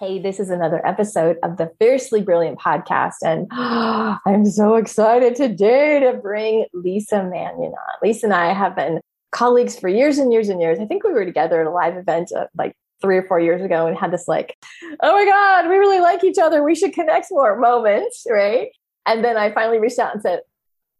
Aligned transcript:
Hey, 0.00 0.20
this 0.20 0.38
is 0.38 0.48
another 0.48 0.80
episode 0.86 1.38
of 1.42 1.56
the 1.56 1.72
Fiercely 1.80 2.22
Brilliant 2.22 2.60
podcast. 2.60 3.16
And 3.24 3.48
oh, 3.50 4.16
I'm 4.26 4.46
so 4.46 4.76
excited 4.76 5.34
today 5.34 5.98
to 5.98 6.16
bring 6.16 6.66
Lisa 6.72 7.16
Manyon 7.16 7.72
on. 7.72 7.94
Lisa 8.00 8.26
and 8.26 8.32
I 8.32 8.52
have 8.52 8.76
been 8.76 9.00
colleagues 9.32 9.76
for 9.76 9.88
years 9.88 10.18
and 10.18 10.32
years 10.32 10.50
and 10.50 10.60
years. 10.60 10.78
I 10.78 10.84
think 10.84 11.02
we 11.02 11.12
were 11.12 11.24
together 11.24 11.60
at 11.60 11.66
a 11.66 11.70
live 11.70 11.96
event 11.96 12.30
uh, 12.30 12.46
like 12.56 12.76
three 13.02 13.16
or 13.16 13.24
four 13.24 13.40
years 13.40 13.60
ago 13.60 13.88
and 13.88 13.98
had 13.98 14.12
this 14.12 14.28
like, 14.28 14.56
oh 15.02 15.12
my 15.12 15.24
God, 15.24 15.68
we 15.68 15.74
really 15.74 15.98
like 15.98 16.22
each 16.22 16.38
other. 16.38 16.62
We 16.62 16.76
should 16.76 16.92
connect 16.92 17.26
more 17.32 17.58
moments, 17.58 18.24
right? 18.30 18.68
And 19.04 19.24
then 19.24 19.36
I 19.36 19.50
finally 19.52 19.80
reached 19.80 19.98
out 19.98 20.14
and 20.14 20.22
said, 20.22 20.42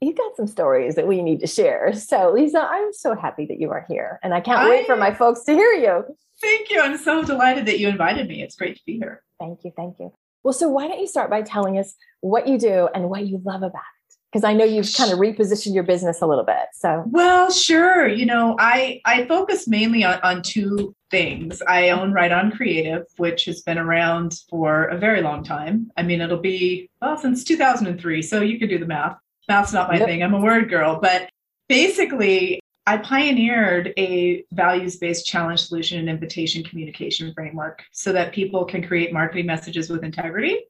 "You've 0.01 0.17
got 0.17 0.35
some 0.35 0.49
stories 0.49 0.97
that 0.97 1.07
we 1.07 1.23
need 1.23 1.39
to 1.39 1.47
share. 1.47 1.93
So, 1.93 2.33
Lisa, 2.33 2.67
I'm 2.69 2.93
so 2.93 3.15
happy 3.15 3.47
that 3.47 3.61
you 3.61 3.71
are 3.71 3.87
here. 3.89 4.19
And 4.25 4.35
I 4.35 4.41
can't 4.41 4.59
I, 4.59 4.69
wait 4.69 4.87
for 4.87 4.97
my 4.97 5.15
folks 5.15 5.45
to 5.45 5.53
hear 5.53 5.73
you. 5.75 6.17
Thank 6.41 6.71
you. 6.71 6.81
I'm 6.81 6.99
so 6.99 7.25
delighted 7.25 7.67
that 7.67 7.79
you 7.79 7.89
invited 7.89 8.29
me. 8.29 8.43
It's 8.43 8.57
great 8.57 8.77
to 8.77 8.83
be 8.87 8.99
here. 8.99 9.23
Thank 9.41 9.65
you. 9.65 9.73
Thank 9.77 9.99
you. 9.99 10.13
Well, 10.43 10.53
so 10.53 10.69
why 10.69 10.89
don't 10.89 11.01
you 11.01 11.07
start 11.07 11.31
by 11.31 11.43
telling 11.43 11.79
us 11.79 11.95
what 12.21 12.47
you 12.47 12.59
do 12.59 12.89
and 12.95 13.11
what 13.11 13.27
you 13.27 13.41
love 13.45 13.63
about 13.63 13.73
it? 13.75 14.15
Because 14.33 14.45
I 14.45 14.53
know 14.53 14.65
you've 14.65 14.93
kind 14.95 15.11
of 15.11 15.19
repositioned 15.19 15.75
your 15.75 15.83
business 15.83 16.21
a 16.21 16.27
little 16.27 16.45
bit. 16.45 16.69
So 16.75 17.03
well, 17.07 17.51
sure. 17.51 18.07
You 18.09 18.27
know, 18.27 18.57
I 18.59 19.01
I 19.05 19.25
focus 19.27 19.67
mainly 19.67 20.05
on, 20.05 20.21
on 20.23 20.43
two 20.43 20.95
things. 21.11 21.63
I 21.67 21.91
own 21.91 22.13
Write 22.13 22.33
On 22.33 22.51
Creative, 22.51 23.05
which 23.17 23.47
has 23.47 23.63
been 23.63 23.79
around 23.79 24.35
for 24.51 24.85
a 24.85 24.99
very 24.99 25.23
long 25.23 25.43
time. 25.45 25.91
I 25.97 26.03
mean, 26.03 26.21
it'll 26.21 26.39
be 26.39 26.91
well 27.01 27.17
since 27.17 27.43
2003. 27.43 28.23
So 28.23 28.43
you 28.43 28.59
can 28.59 28.69
do 28.69 28.79
the 28.79 28.87
math. 28.87 29.17
Math's 29.49 29.73
not 29.73 29.89
my 29.89 29.97
yep. 29.97 30.07
thing. 30.07 30.23
I'm 30.23 30.35
a 30.35 30.41
word 30.41 30.69
girl, 30.69 31.01
but 31.01 31.31
basically 31.69 32.61
I 32.89 32.97
pioneered 32.97 33.93
a 33.99 34.47
values 34.53 34.97
based 34.97 35.27
challenge 35.27 35.61
solution 35.61 35.99
and 35.99 36.09
invitation 36.09 36.65
communication 36.65 37.35
framework 37.35 37.83
so 37.93 38.15
that 38.15 38.33
people 38.33 38.65
can 38.65 38.83
create 38.83 39.13
marketing 39.13 39.45
messages 39.45 39.91
with 39.91 40.05
integrity 40.05 40.65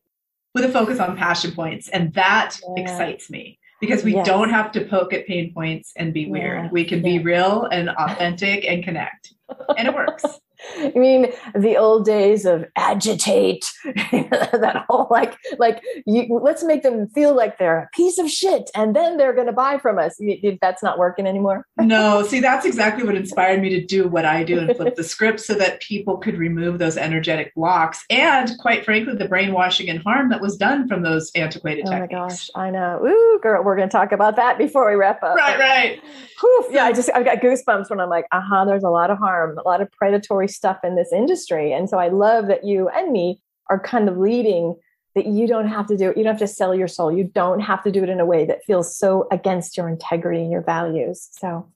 with 0.53 0.65
a 0.65 0.69
focus 0.69 0.99
on 0.99 1.17
passion 1.17 1.53
points. 1.53 1.89
And 1.91 2.13
that 2.15 2.57
yeah. 2.77 2.83
excites 2.83 3.31
me 3.31 3.61
because 3.81 4.03
we 4.03 4.15
yes. 4.15 4.27
don't 4.27 4.51
have 4.51 4.73
to 4.73 4.85
poke 4.87 5.13
at 5.13 5.29
pain 5.29 5.55
points 5.55 5.93
and 5.95 6.13
be 6.13 6.29
weird. 6.29 6.73
We 6.73 6.85
can 6.85 7.05
yeah. 7.05 7.19
be 7.19 7.25
real 7.25 7.67
and 7.67 7.89
authentic 7.91 8.65
and 8.65 8.83
connect. 8.83 9.35
And 9.77 9.87
it 9.87 9.95
works. 9.95 10.25
I 10.79 10.93
mean, 10.95 11.33
the 11.55 11.77
old 11.77 12.05
days 12.05 12.45
of 12.45 12.65
agitate, 12.77 13.71
that 13.85 14.85
whole 14.89 15.07
like, 15.11 15.37
like 15.59 15.83
you, 16.07 16.39
let's 16.43 16.65
make 16.65 16.83
them 16.83 17.09
feel 17.09 17.35
like 17.35 17.59
they're 17.59 17.79
a 17.79 17.89
piece 17.95 18.19
of 18.19 18.31
shit, 18.31 18.71
and 18.75 18.95
then 18.95 19.17
they're 19.17 19.33
going 19.33 19.47
to 19.47 19.53
buy 19.53 19.79
from 19.79 19.99
us. 19.99 20.21
That's 20.61 20.83
not 20.83 20.99
working 20.99 21.27
anymore. 21.27 21.67
no, 21.79 22.23
see, 22.23 22.41
that's 22.41 22.67
exactly 22.67 23.05
what 23.05 23.15
inspired 23.15 23.61
me 23.61 23.71
to 23.71 23.85
do 23.85 24.09
what 24.09 24.25
I 24.25 24.45
do 24.45 24.59
and 24.59 24.77
flip 24.77 24.97
the 24.97 25.05
script 25.05 25.41
so 25.41 25.55
that 25.55 25.81
people 25.81 26.19
could 26.19 26.37
remove 26.37 26.79
those 26.79 26.97
energetic 26.97 27.55
blocks 27.55 28.05
and, 28.11 28.51
quite 28.59 28.85
frankly, 28.85 29.15
the 29.15 29.29
brainwashing 29.29 29.89
and 29.89 30.03
harm 30.03 30.29
that 30.31 30.41
was 30.41 30.57
done 30.57 30.89
from 30.89 31.03
those 31.03 31.31
antiquated 31.35 31.85
oh 31.87 31.91
techniques. 31.91 32.15
Oh 32.15 32.19
my 32.19 32.29
gosh, 32.29 32.51
I 32.55 32.71
know. 32.71 33.05
Ooh, 33.07 33.41
girl, 33.43 33.63
we're 33.63 33.77
going 33.77 33.89
to 33.89 33.93
talk 33.93 34.13
about 34.13 34.37
that 34.37 34.59
before 34.59 34.89
we 34.89 34.97
wrap 34.97 35.23
up. 35.23 35.37
Right, 35.37 35.59
right. 35.59 36.01
Whew, 36.41 36.69
yeah, 36.71 36.85
I 36.85 36.93
just 36.93 37.11
I've 37.15 37.25
got 37.25 37.39
goosebumps 37.39 37.91
when 37.91 38.01
I'm 38.01 38.09
like, 38.09 38.27
uh 38.33 38.41
huh. 38.41 38.65
There's 38.65 38.85
a 38.85 38.91
lot 38.91 39.11
of 39.11 39.19
harm, 39.19 39.59
a 39.59 39.67
lot 39.67 39.81
of 39.81 39.91
predatory 39.93 40.48
stuff 40.51 40.79
in 40.85 40.97
this 40.97 41.13
industry. 41.13 41.73
And 41.73 41.89
so 41.89 41.99
I 41.99 42.09
love 42.09 42.47
that 42.49 42.65
you 42.65 42.89
and 42.89 43.13
me 43.13 43.41
are 43.71 43.79
kind 43.79 44.09
of 44.09 44.17
leading 44.19 44.77
that 45.15 45.27
you 45.27 45.47
don't 45.47 45.69
have 45.69 45.87
to 45.89 45.97
do 45.97 46.11
it. 46.11 46.17
You 46.17 46.25
don't 46.25 46.33
have 46.33 46.41
to 46.41 46.47
sell 46.47 46.75
your 46.75 46.89
soul. 46.89 47.11
You 47.11 47.25
don't 47.25 47.61
have 47.61 47.83
to 47.85 47.91
do 47.91 48.03
it 48.03 48.09
in 48.09 48.21
a 48.21 48.27
way 48.27 48.47
that 48.47 48.65
feels 48.65 48.97
so 48.97 49.27
against 49.31 49.77
your 49.77 49.89
integrity 49.89 50.41
and 50.41 50.51
your 50.51 50.63
values. 50.63 51.29
So 51.33 51.69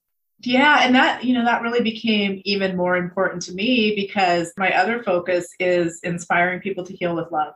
yeah, 0.44 0.80
and 0.82 0.94
that, 0.94 1.24
you 1.24 1.34
know, 1.34 1.44
that 1.44 1.62
really 1.62 1.82
became 1.82 2.42
even 2.44 2.76
more 2.76 2.96
important 2.96 3.42
to 3.42 3.52
me 3.52 3.94
because 3.94 4.52
my 4.56 4.76
other 4.76 5.02
focus 5.02 5.48
is 5.60 6.00
inspiring 6.02 6.60
people 6.60 6.84
to 6.84 6.94
heal 6.94 7.14
with 7.14 7.30
love. 7.30 7.54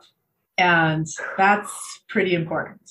And 0.57 1.05
that's 1.37 2.01
pretty 2.09 2.33
important. 2.33 2.81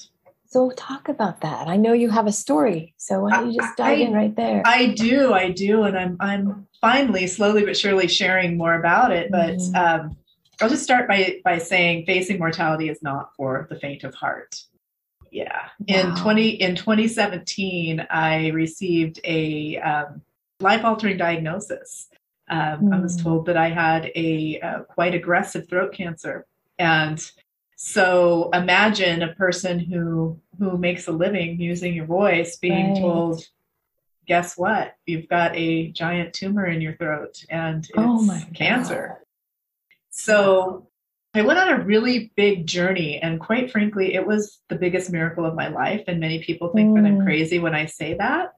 So 0.49 0.71
talk 0.77 1.09
about 1.09 1.41
that. 1.41 1.67
I 1.67 1.77
know 1.77 1.93
you 1.93 2.11
have 2.11 2.27
a 2.27 2.33
story, 2.33 2.95
so 2.97 3.21
why 3.21 3.31
don't 3.31 3.51
you 3.51 3.61
just 3.61 3.77
dive 3.77 3.99
I, 3.99 4.03
in 4.03 4.13
right 4.13 4.35
there? 4.37 4.63
I 4.65 4.87
do, 4.87 5.33
I 5.33 5.51
do, 5.51 5.83
and 5.83 5.99
I'm 5.99 6.17
I'm 6.21 6.66
finally, 6.81 7.27
slowly 7.27 7.65
but 7.65 7.77
surely, 7.77 8.09
sharing 8.09 8.57
more 8.57 8.75
about 8.75 9.13
it. 9.13 9.31
But 9.31 9.57
mm-hmm. 9.57 9.77
um, 9.77 10.17
I'll 10.61 10.69
just 10.69 10.83
start 10.83 11.09
by 11.09 11.41
by 11.45 11.59
saying 11.59 12.07
facing 12.07 12.39
mortality 12.39 12.89
is 12.89 13.03
not 13.03 13.31
for 13.37 13.67
the 13.71 13.79
faint 13.79 14.05
of 14.05 14.15
heart. 14.15 14.63
Yeah, 15.31 15.69
wow. 15.81 15.87
in 15.87 16.15
twenty 16.17 16.49
in 16.51 16.77
2017, 16.77 18.07
I 18.11 18.49
received 18.49 19.21
a 19.25 19.79
um, 19.79 20.23
life 20.61 20.85
altering 20.85 21.19
diagnosis. 21.19 22.09
Um, 22.49 22.83
mm. 22.83 22.95
I 22.95 23.01
was 23.01 23.17
mm. 23.17 23.23
told 23.23 23.47
that 23.47 23.57
I 23.57 23.71
had 23.71 24.11
a 24.15 24.61
uh, 24.61 24.81
quite 24.85 25.15
aggressive 25.15 25.69
throat 25.69 25.93
cancer, 25.93 26.47
and 26.79 27.21
so 27.77 28.49
imagine 28.55 29.23
a 29.23 29.35
person 29.35 29.79
who 29.79 30.41
who 30.59 30.79
makes 30.79 31.07
a 31.09 31.13
living 31.13 31.61
using 31.61 31.95
your 31.95 32.07
voice 32.07 32.57
being 32.57 32.95
right. 32.95 33.01
told, 33.01 33.45
guess 34.27 34.57
what? 34.57 34.97
You've 35.07 35.29
got 35.29 35.57
a 35.57 35.91
giant 35.93 36.35
tumor 36.35 36.67
in 36.67 36.81
your 36.81 36.97
throat 36.97 37.45
and 37.49 37.89
oh 37.97 38.23
it's 38.25 38.45
oh 38.45 38.53
cancer. 38.55 39.09
God. 39.09 39.27
So 40.11 40.89
I 41.37 41.43
went 41.43 41.59
on 41.59 41.69
a 41.69 41.85
really 41.85 42.33
big 42.35 42.67
journey, 42.67 43.19
and 43.19 43.39
quite 43.39 43.71
frankly, 43.71 44.15
it 44.15 44.27
was 44.27 44.61
the 44.71 44.77
biggest 44.77 45.13
miracle 45.13 45.45
of 45.45 45.55
my 45.55 45.69
life. 45.69 46.05
And 46.09 46.19
many 46.19 46.43
people 46.43 46.71
think 46.71 46.91
mm. 46.91 46.95
that 46.95 47.07
I'm 47.07 47.19
mm. 47.19 47.25
crazy 47.25 47.59
when 47.59 47.75
I 47.75 47.85
say 47.85 48.15
that, 48.15 48.55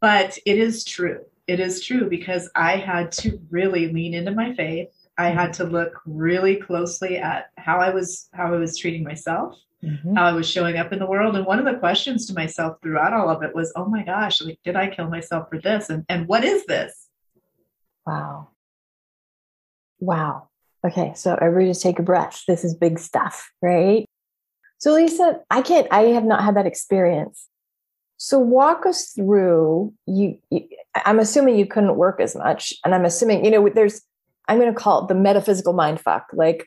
but 0.00 0.38
it 0.44 0.58
is 0.58 0.84
true. 0.84 1.24
It 1.46 1.58
is 1.58 1.82
true 1.82 2.10
because 2.10 2.50
I 2.54 2.76
had 2.76 3.12
to 3.12 3.40
really 3.50 3.90
lean 3.90 4.12
into 4.12 4.30
my 4.30 4.54
faith. 4.54 4.88
I 5.16 5.28
had 5.28 5.54
to 5.54 5.64
look 5.64 6.00
really 6.04 6.56
closely 6.56 7.16
at 7.16 7.50
how 7.56 7.78
I 7.78 7.90
was 7.90 8.28
how 8.34 8.52
I 8.52 8.58
was 8.58 8.76
treating 8.76 9.04
myself, 9.04 9.58
mm-hmm. 9.84 10.14
how 10.14 10.26
I 10.26 10.32
was 10.32 10.48
showing 10.48 10.76
up 10.76 10.92
in 10.92 10.98
the 10.98 11.06
world. 11.06 11.36
And 11.36 11.46
one 11.46 11.58
of 11.58 11.64
the 11.64 11.78
questions 11.78 12.26
to 12.26 12.34
myself 12.34 12.78
throughout 12.82 13.12
all 13.12 13.28
of 13.28 13.42
it 13.42 13.54
was, 13.54 13.72
oh 13.76 13.86
my 13.86 14.02
gosh, 14.02 14.40
like, 14.42 14.58
did 14.64 14.76
I 14.76 14.88
kill 14.88 15.08
myself 15.08 15.48
for 15.50 15.60
this? 15.60 15.90
And, 15.90 16.04
and 16.08 16.28
what 16.28 16.44
is 16.44 16.66
this? 16.66 17.08
Wow. 18.06 18.48
Wow. 20.00 20.48
Okay. 20.84 21.12
So 21.14 21.34
everybody 21.34 21.70
just 21.70 21.82
take 21.82 21.98
a 21.98 22.02
breath. 22.02 22.42
This 22.48 22.64
is 22.64 22.74
big 22.74 22.98
stuff, 22.98 23.50
right? 23.60 24.04
So 24.78 24.94
Lisa, 24.94 25.40
I 25.48 25.62
can't, 25.62 25.86
I 25.92 26.02
have 26.06 26.24
not 26.24 26.42
had 26.42 26.56
that 26.56 26.66
experience. 26.66 27.46
So 28.16 28.38
walk 28.38 28.86
us 28.86 29.12
through 29.12 29.94
you, 30.06 30.38
you 30.50 30.68
I'm 31.04 31.18
assuming 31.18 31.56
you 31.56 31.66
couldn't 31.66 31.96
work 31.96 32.20
as 32.20 32.36
much. 32.36 32.72
And 32.84 32.94
I'm 32.94 33.04
assuming, 33.04 33.44
you 33.44 33.50
know, 33.50 33.68
there's, 33.68 34.02
I'm 34.48 34.58
going 34.58 34.72
to 34.72 34.78
call 34.78 35.04
it 35.04 35.08
the 35.08 35.14
metaphysical 35.14 35.72
mind 35.72 36.00
fuck. 36.00 36.26
Like 36.32 36.66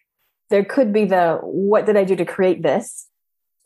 there 0.50 0.64
could 0.64 0.94
be 0.94 1.06
the 1.06 1.40
what 1.42 1.86
did 1.86 1.98
I 1.98 2.04
do 2.04 2.16
to 2.16 2.26
create 2.26 2.62
this? 2.62 3.08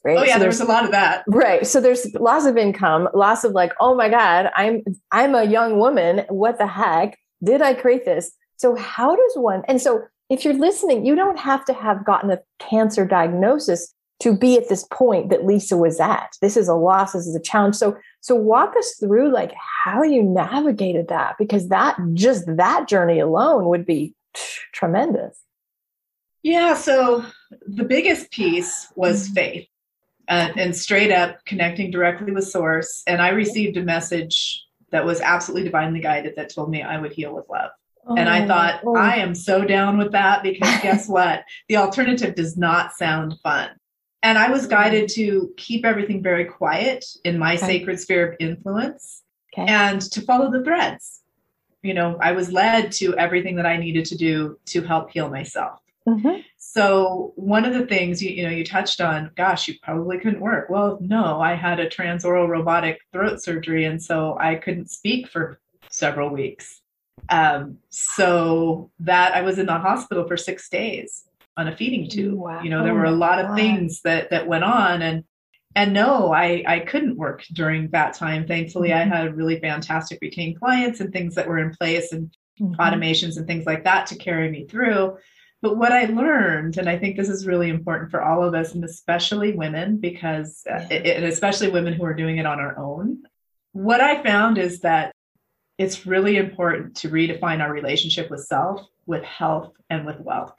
Right. 0.03 0.17
Oh 0.17 0.23
yeah, 0.23 0.33
so 0.35 0.39
there's, 0.39 0.57
there's 0.59 0.69
a 0.69 0.71
lot 0.71 0.85
of 0.85 0.91
that. 0.91 1.23
Right. 1.27 1.67
So 1.67 1.81
there's 1.81 2.13
loss 2.15 2.45
of 2.45 2.57
income, 2.57 3.09
loss 3.13 3.43
of 3.43 3.51
like, 3.51 3.73
oh 3.79 3.95
my 3.95 4.09
God, 4.09 4.49
I'm 4.55 4.83
I'm 5.11 5.35
a 5.35 5.43
young 5.43 5.77
woman. 5.77 6.25
What 6.29 6.57
the 6.57 6.67
heck? 6.67 7.17
Did 7.43 7.61
I 7.61 7.73
create 7.73 8.05
this? 8.05 8.31
So 8.57 8.75
how 8.75 9.15
does 9.15 9.33
one 9.35 9.63
and 9.67 9.81
so 9.81 10.03
if 10.29 10.45
you're 10.45 10.53
listening, 10.53 11.05
you 11.05 11.15
don't 11.15 11.39
have 11.39 11.65
to 11.65 11.73
have 11.73 12.05
gotten 12.05 12.29
a 12.29 12.39
cancer 12.59 13.03
diagnosis 13.03 13.93
to 14.19 14.37
be 14.37 14.57
at 14.57 14.69
this 14.69 14.85
point 14.91 15.29
that 15.29 15.45
Lisa 15.45 15.75
was 15.75 15.99
at. 15.99 16.29
This 16.41 16.55
is 16.55 16.67
a 16.67 16.75
loss, 16.75 17.13
this 17.13 17.25
is 17.25 17.35
a 17.35 17.41
challenge. 17.41 17.75
So 17.75 17.97
so 18.21 18.35
walk 18.35 18.75
us 18.77 18.95
through 18.99 19.33
like 19.33 19.53
how 19.83 20.03
you 20.03 20.23
navigated 20.23 21.07
that 21.07 21.35
because 21.37 21.69
that 21.69 21.97
just 22.13 22.45
that 22.47 22.87
journey 22.87 23.19
alone 23.19 23.65
would 23.65 23.85
be 23.85 24.13
tremendous. 24.73 25.37
Yeah, 26.43 26.73
so 26.73 27.25
the 27.67 27.83
biggest 27.83 28.31
piece 28.31 28.91
was 28.95 29.25
mm-hmm. 29.25 29.33
faith. 29.33 29.67
and, 30.27 30.59
and 30.59 30.75
straight 30.75 31.11
up 31.11 31.43
connecting 31.45 31.91
directly 31.91 32.31
with 32.31 32.47
source. 32.47 33.03
And 33.07 33.21
I 33.21 33.29
received 33.29 33.77
a 33.77 33.83
message 33.83 34.63
that 34.91 35.05
was 35.05 35.21
absolutely 35.21 35.65
divinely 35.65 35.99
guided 35.99 36.35
that 36.35 36.53
told 36.53 36.69
me 36.69 36.81
I 36.81 36.99
would 36.99 37.13
heal 37.13 37.33
with 37.33 37.49
love. 37.49 37.71
Oh, 38.07 38.15
and 38.15 38.29
I 38.29 38.43
oh, 38.43 38.47
thought, 38.47 38.81
oh. 38.85 38.95
I 38.95 39.15
am 39.15 39.35
so 39.35 39.63
down 39.65 39.97
with 39.97 40.11
that 40.13 40.43
because 40.43 40.79
guess 40.81 41.07
what? 41.07 41.43
The 41.67 41.77
alternative 41.77 42.35
does 42.35 42.57
not 42.57 42.93
sound 42.93 43.35
fun. 43.43 43.69
And 44.21 44.37
I 44.37 44.49
was 44.49 44.67
guided 44.67 45.09
to 45.11 45.53
keep 45.57 45.85
everything 45.85 46.21
very 46.21 46.45
quiet 46.45 47.05
in 47.23 47.37
my 47.37 47.55
okay. 47.55 47.65
sacred 47.65 47.99
sphere 47.99 48.31
of 48.31 48.35
influence 48.39 49.23
okay. 49.53 49.71
and 49.71 50.01
to 50.01 50.21
follow 50.21 50.51
the 50.51 50.63
threads. 50.63 51.21
You 51.81 51.93
know, 51.93 52.17
I 52.21 52.33
was 52.33 52.51
led 52.51 52.91
to 52.93 53.15
everything 53.17 53.55
that 53.55 53.65
I 53.65 53.77
needed 53.77 54.05
to 54.05 54.17
do 54.17 54.59
to 54.65 54.81
help 54.81 55.11
heal 55.11 55.29
myself. 55.29 55.79
Mm-hmm. 56.17 56.41
So 56.57 57.33
one 57.35 57.65
of 57.65 57.73
the 57.73 57.85
things 57.85 58.21
you, 58.21 58.31
you 58.31 58.43
know 58.43 58.49
you 58.49 58.63
touched 58.63 59.01
on, 59.01 59.31
gosh, 59.35 59.67
you 59.67 59.75
probably 59.81 60.17
couldn't 60.19 60.39
work. 60.39 60.69
Well, 60.69 60.97
no, 61.01 61.39
I 61.41 61.55
had 61.55 61.79
a 61.79 61.89
transoral 61.89 62.47
robotic 62.47 62.99
throat 63.11 63.41
surgery, 63.41 63.85
and 63.85 64.01
so 64.01 64.37
I 64.39 64.55
couldn't 64.55 64.89
speak 64.89 65.27
for 65.27 65.59
several 65.89 66.29
weeks. 66.29 66.81
Um, 67.29 67.77
so 67.89 68.91
that 68.99 69.35
I 69.35 69.41
was 69.41 69.59
in 69.59 69.65
the 69.65 69.77
hospital 69.77 70.27
for 70.27 70.37
six 70.37 70.69
days 70.69 71.25
on 71.57 71.67
a 71.67 71.75
feeding 71.75 72.09
tube. 72.09 72.39
Wow. 72.39 72.61
You 72.61 72.69
know, 72.69 72.83
there 72.83 72.93
were 72.93 73.05
a 73.05 73.11
lot 73.11 73.43
of 73.43 73.55
things 73.55 74.01
that 74.01 74.29
that 74.29 74.47
went 74.47 74.63
on, 74.63 75.01
and 75.01 75.23
and 75.75 75.93
no, 75.93 76.31
I 76.31 76.63
I 76.67 76.79
couldn't 76.79 77.17
work 77.17 77.43
during 77.53 77.89
that 77.89 78.13
time. 78.13 78.47
Thankfully, 78.47 78.89
mm-hmm. 78.89 79.11
I 79.11 79.17
had 79.17 79.37
really 79.37 79.59
fantastic 79.59 80.19
retained 80.21 80.59
clients 80.59 80.99
and 80.99 81.11
things 81.11 81.35
that 81.35 81.47
were 81.47 81.59
in 81.59 81.75
place 81.75 82.11
and 82.11 82.29
mm-hmm. 82.59 82.79
automations 82.81 83.37
and 83.37 83.45
things 83.45 83.65
like 83.65 83.83
that 83.83 84.07
to 84.07 84.15
carry 84.15 84.49
me 84.49 84.65
through 84.65 85.17
but 85.61 85.77
what 85.77 85.91
I 85.91 86.05
learned, 86.05 86.77
and 86.77 86.89
I 86.89 86.97
think 86.97 87.17
this 87.17 87.29
is 87.29 87.45
really 87.45 87.69
important 87.69 88.11
for 88.11 88.21
all 88.21 88.43
of 88.43 88.53
us, 88.53 88.73
and 88.73 88.83
especially 88.83 89.53
women, 89.53 89.97
because, 89.97 90.63
uh, 90.69 90.85
yeah. 90.89 90.97
and 90.97 91.25
especially 91.25 91.69
women 91.69 91.93
who 91.93 92.05
are 92.05 92.13
doing 92.13 92.37
it 92.37 92.45
on 92.45 92.59
our 92.59 92.77
own, 92.77 93.23
what 93.73 94.01
I 94.01 94.23
found 94.23 94.57
is 94.57 94.81
that 94.81 95.13
it's 95.77 96.05
really 96.05 96.37
important 96.37 96.97
to 96.97 97.09
redefine 97.09 97.61
our 97.61 97.71
relationship 97.71 98.29
with 98.29 98.45
self, 98.45 98.85
with 99.05 99.23
health, 99.23 99.73
and 99.89 100.05
with 100.05 100.19
wealth. 100.19 100.53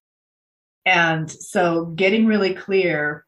And 0.85 1.31
so 1.31 1.87
getting 1.87 2.27
really 2.27 2.55
clear 2.55 3.25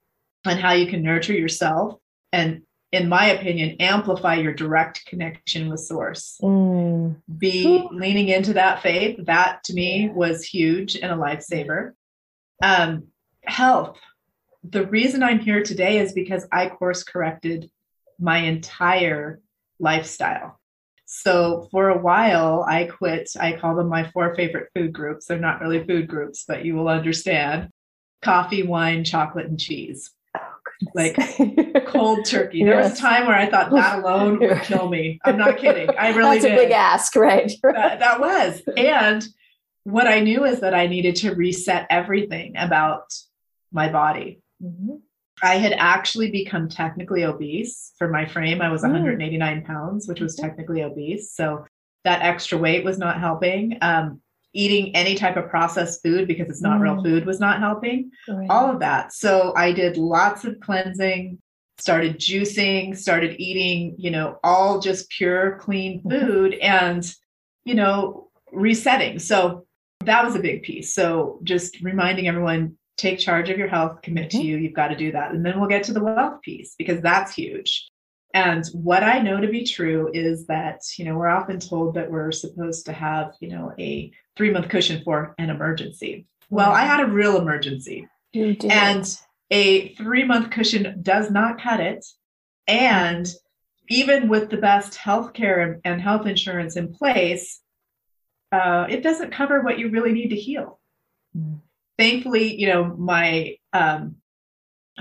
on 0.47 0.57
how 0.57 0.73
you 0.73 0.87
can 0.87 1.03
nurture 1.03 1.35
yourself 1.35 1.99
and 2.33 2.63
in 2.93 3.09
my 3.09 3.31
opinion, 3.31 3.77
amplify 3.81 4.35
your 4.35 4.53
direct 4.53 5.06
connection 5.06 5.71
with 5.71 5.81
source. 5.81 6.39
Mm. 6.43 7.17
Be 7.39 7.89
leaning 7.91 8.29
into 8.29 8.53
that 8.53 8.83
faith. 8.83 9.19
That 9.25 9.65
to 9.65 9.75
me 9.75 10.11
was 10.11 10.44
huge 10.44 10.97
and 10.97 11.11
a 11.11 11.17
lifesaver. 11.17 11.93
Um, 12.62 13.09
health. 13.44 13.99
The 14.62 14.87
reason 14.87 15.23
I'm 15.23 15.41
here 15.41 15.62
today 15.62 15.99
is 15.99 16.12
because 16.12 16.47
I 16.53 16.69
course 16.69 17.03
corrected 17.03 17.71
my 18.21 18.39
entire 18.39 19.41
lifestyle. 19.81 20.61
So 21.06 21.69
for 21.71 21.88
a 21.88 21.99
while, 21.99 22.65
I 22.69 22.85
quit. 22.85 23.31
I 23.41 23.53
call 23.53 23.75
them 23.75 23.88
my 23.88 24.11
four 24.11 24.35
favorite 24.35 24.69
food 24.75 24.93
groups. 24.93 25.27
They're 25.27 25.38
not 25.38 25.61
really 25.61 25.85
food 25.85 26.09
groups, 26.09 26.45
but 26.47 26.65
you 26.65 26.75
will 26.77 26.88
understand 26.88 27.71
coffee, 28.23 28.62
wine, 28.62 29.03
chocolate, 29.03 29.47
and 29.47 29.59
cheese 29.59 30.11
like 30.94 31.17
cold 31.87 32.25
turkey. 32.25 32.64
There 32.64 32.75
yes. 32.75 32.90
was 32.90 32.99
a 32.99 33.02
time 33.02 33.26
where 33.26 33.37
I 33.37 33.49
thought 33.49 33.70
that 33.70 33.99
alone 34.05 34.38
would 34.38 34.62
kill 34.62 34.88
me. 34.88 35.19
I'm 35.25 35.38
not 35.38 35.58
kidding. 35.58 35.88
I 35.99 36.11
really 36.11 36.38
That's 36.38 36.44
did. 36.44 36.52
a 36.52 36.56
big 36.56 36.70
ask, 36.70 37.17
right? 37.17 37.50
that, 37.62 38.00
that 38.00 38.20
was. 38.20 38.62
And 38.76 39.26
what 39.84 40.06
I 40.06 40.20
knew 40.20 40.44
is 40.44 40.61
that 40.61 40.75
I 40.75 40.87
needed 40.87 41.17
to 41.17 41.34
reset 41.34 41.87
everything 41.90 42.55
about 42.56 43.12
my 43.73 43.88
body. 43.90 44.40
Mm-hmm. 44.62 44.96
I 45.43 45.56
had 45.56 45.73
actually 45.73 46.31
become 46.31 46.69
technically 46.69 47.25
obese 47.25 47.93
for 47.99 48.08
my 48.08 48.26
frame. 48.26 48.62
I 48.62 48.70
was 48.70 48.82
189 48.82 49.61
mm. 49.62 49.67
pounds, 49.67 50.06
which 50.06 50.20
was 50.20 50.37
technically 50.37 50.82
obese. 50.82 51.35
So 51.35 51.67
that 52.05 52.23
extra 52.23 52.58
weight 52.58 52.85
was 52.85 52.99
not 52.99 53.19
helping. 53.19 53.78
Um, 53.82 54.20
eating 54.54 54.94
any 54.94 55.14
type 55.14 55.37
of 55.37 55.49
processed 55.49 56.02
food 56.02 56.28
because 56.28 56.49
it's 56.49 56.62
not 56.62 56.78
mm. 56.78 56.82
real 56.82 57.02
food 57.02 57.25
was 57.25 57.40
not 57.40 57.60
helping 57.60 58.10
right. 58.28 58.46
all 58.50 58.70
of 58.70 58.81
that 58.81 59.12
so 59.12 59.52
i 59.56 59.72
did 59.72 59.96
lots 59.96 60.44
of 60.44 60.58
cleansing 60.60 61.38
started 61.78 62.19
juicing 62.19 62.96
started 62.96 63.40
eating 63.40 63.94
you 63.99 64.10
know 64.10 64.38
all 64.44 64.78
just 64.78 65.08
pure 65.10 65.56
clean 65.60 65.99
mm-hmm. 66.00 66.10
food 66.10 66.52
mm-hmm. 66.52 66.62
and 66.64 67.14
you 67.64 67.75
know 67.75 68.28
resetting 68.52 69.19
so 69.19 69.66
that 70.04 70.25
was 70.25 70.34
a 70.34 70.40
big 70.40 70.62
piece 70.62 70.94
so 70.94 71.40
just 71.43 71.81
reminding 71.81 72.28
everyone 72.28 72.76
take 72.99 73.19
charge 73.19 73.49
of 73.49 73.58
your 73.58 73.69
health 73.69 74.02
commit 74.02 74.28
mm-hmm. 74.28 74.40
to 74.40 74.46
you 74.46 74.56
you've 74.58 74.75
got 74.75 74.88
to 74.88 74.96
do 74.96 75.10
that 75.12 75.32
and 75.32 75.44
then 75.44 75.58
we'll 75.58 75.69
get 75.69 75.82
to 75.82 75.93
the 75.93 76.02
wealth 76.02 76.40
piece 76.43 76.75
because 76.76 77.00
that's 77.00 77.34
huge 77.34 77.88
and 78.34 78.64
what 78.73 79.02
I 79.02 79.19
know 79.19 79.40
to 79.40 79.49
be 79.49 79.64
true 79.64 80.11
is 80.12 80.46
that, 80.46 80.81
you 80.96 81.05
know, 81.05 81.17
we're 81.17 81.29
often 81.29 81.61
told 81.61 81.94
that 81.94 82.11
we're 82.11 82.32
supposed 82.32 82.87
to 82.87 82.93
have, 82.93 83.34
you 83.40 83.49
know, 83.49 83.73
a 83.79 84.11
three 84.37 84.50
month 84.50 84.69
cushion 84.69 85.02
for 85.05 85.34
an 85.38 85.50
emergency. 85.50 86.26
Well, 86.49 86.70
I 86.70 86.84
had 86.84 87.00
a 87.00 87.06
real 87.06 87.38
emergency. 87.38 88.08
And 88.70 89.19
a 89.50 89.94
three 89.94 90.25
month 90.25 90.50
cushion 90.50 91.00
does 91.02 91.31
not 91.31 91.61
cut 91.61 91.81
it. 91.81 92.06
And 92.67 93.31
even 93.88 94.29
with 94.29 94.49
the 94.49 94.56
best 94.56 94.94
healthcare 94.94 95.81
and 95.85 96.00
health 96.00 96.26
insurance 96.26 96.76
in 96.76 96.94
place, 96.94 97.61
uh, 98.50 98.87
it 98.88 99.02
doesn't 99.02 99.32
cover 99.32 99.61
what 99.61 99.78
you 99.78 99.90
really 99.90 100.12
need 100.12 100.28
to 100.28 100.37
heal. 100.37 100.81
Mm. 101.37 101.61
Thankfully, 101.99 102.58
you 102.58 102.69
know, 102.69 102.85
my 102.85 103.56
um, 103.75 104.17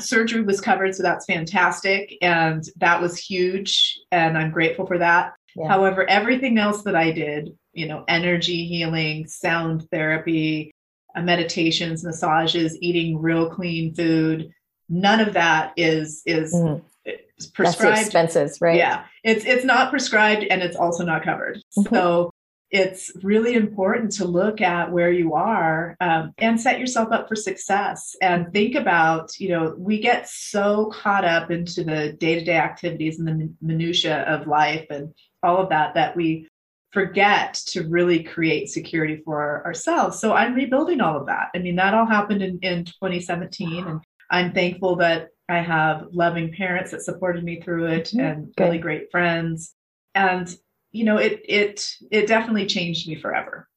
surgery 0.03 0.42
was 0.42 0.62
covered, 0.62 0.95
so 0.95 1.03
that's 1.03 1.25
fantastic. 1.25 2.18
And 2.21 2.63
that 2.77 3.01
was 3.01 3.18
huge. 3.18 4.00
And 4.12 4.38
I'm 4.38 4.51
grateful 4.51 4.86
for 4.86 4.98
that. 4.98 5.33
Yeah. 5.56 5.68
However, 5.68 6.09
everything 6.09 6.57
else 6.57 6.83
that 6.83 6.95
I 6.95 7.12
did, 7.12 7.50
you 7.74 7.88
know, 7.88 8.03
energy 8.07 8.65
healing, 8.65 9.27
sound 9.27 9.88
therapy, 9.92 10.71
uh, 11.15 11.21
meditations, 11.21 12.03
massages, 12.03 12.77
eating 12.81 13.21
real 13.21 13.50
clean 13.50 13.94
food, 13.94 14.51
none 14.89 15.19
of 15.19 15.33
that 15.33 15.74
is 15.77 16.21
is 16.25 16.53
mm. 16.53 16.81
prescribed. 17.53 17.98
That's 17.98 18.06
expenses, 18.06 18.57
right? 18.62 18.77
Yeah, 18.77 19.06
it's 19.24 19.45
it's 19.45 19.65
not 19.65 19.89
prescribed 19.89 20.45
and 20.50 20.62
it's 20.62 20.75
also 20.75 21.03
not 21.03 21.24
covered. 21.24 21.57
Mm-hmm. 21.77 21.94
So 21.94 22.31
it's 22.72 23.12
really 23.22 23.54
important 23.56 24.14
to 24.14 24.26
look 24.26 24.62
at 24.62 24.92
where 24.92 25.12
you 25.12 25.34
are 25.34 25.98
um, 26.00 26.34
and 26.38 26.60
set 26.60 26.80
yourself 26.80 27.12
up 27.12 27.28
for 27.28 27.36
success 27.36 28.16
and 28.22 28.52
think 28.54 28.76
about 28.76 29.38
you 29.40 29.50
know 29.50 29.76
we 29.78 30.00
get 30.00 30.28
so 30.30 30.90
caught 30.94 31.26
up 31.26 31.52
into 31.52 31.84
the 31.84 32.13
day-to-day 32.13 32.56
activities 32.58 33.20
and 33.20 33.28
the 33.28 33.54
minutia 33.62 34.22
of 34.22 34.48
life 34.48 34.86
and 34.90 35.13
all 35.44 35.58
of 35.58 35.70
that 35.70 35.94
that 35.96 36.16
we 36.16 36.48
forget 36.94 37.54
to 37.54 37.88
really 37.88 38.22
create 38.24 38.70
security 38.70 39.22
for 39.24 39.66
ourselves. 39.66 40.20
So 40.20 40.34
i'm 40.34 40.56
rebuilding 40.56 41.01
all 41.01 41.18
of 41.18 41.28
that. 41.28 41.50
I 41.54 41.60
mean 41.60 41.75
that 41.75 41.94
all 41.94 42.06
happened 42.06 42.42
in, 42.42 42.58
in 42.60 42.86
2017 42.86 43.86
and 43.86 44.00
i'm 44.30 44.54
thankful 44.54 44.96
that 44.98 45.28
i 45.50 45.60
have 45.60 46.08
loving 46.13 46.54
parents 46.54 46.92
that 46.92 47.01
supported 47.01 47.44
me 47.44 47.60
through 47.60 47.88
it 47.88 48.06
mm-hmm. 48.06 48.20
and 48.22 48.54
really 48.58 48.78
great 48.78 49.12
friends. 49.12 49.75
And 50.16 50.54
you 50.91 51.03
know 51.03 51.17
it 51.17 51.41
it 51.48 51.95
it 52.12 52.27
definitely 52.27 52.65
changed 52.65 53.07
me 53.07 53.15
forever. 53.15 53.67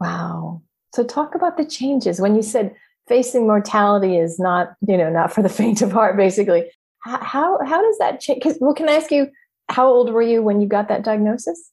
Wow. 0.00 0.62
So 0.94 1.04
talk 1.04 1.34
about 1.34 1.56
the 1.56 1.64
changes. 1.64 2.20
When 2.20 2.36
you 2.36 2.42
said 2.42 2.74
facing 3.08 3.46
mortality 3.46 4.18
is 4.18 4.38
not 4.38 4.74
you 4.86 4.96
know 4.96 5.10
not 5.10 5.32
for 5.32 5.42
the 5.42 5.48
faint 5.60 5.82
of 5.82 5.92
heart 5.92 6.16
basically 6.16 6.70
how 7.04 7.58
how 7.64 7.82
does 7.82 7.98
that 7.98 8.20
change 8.20 8.42
well 8.60 8.74
can 8.74 8.88
i 8.88 8.92
ask 8.92 9.10
you 9.10 9.28
how 9.68 9.86
old 9.86 10.12
were 10.12 10.22
you 10.22 10.42
when 10.42 10.60
you 10.60 10.66
got 10.66 10.88
that 10.88 11.04
diagnosis 11.04 11.70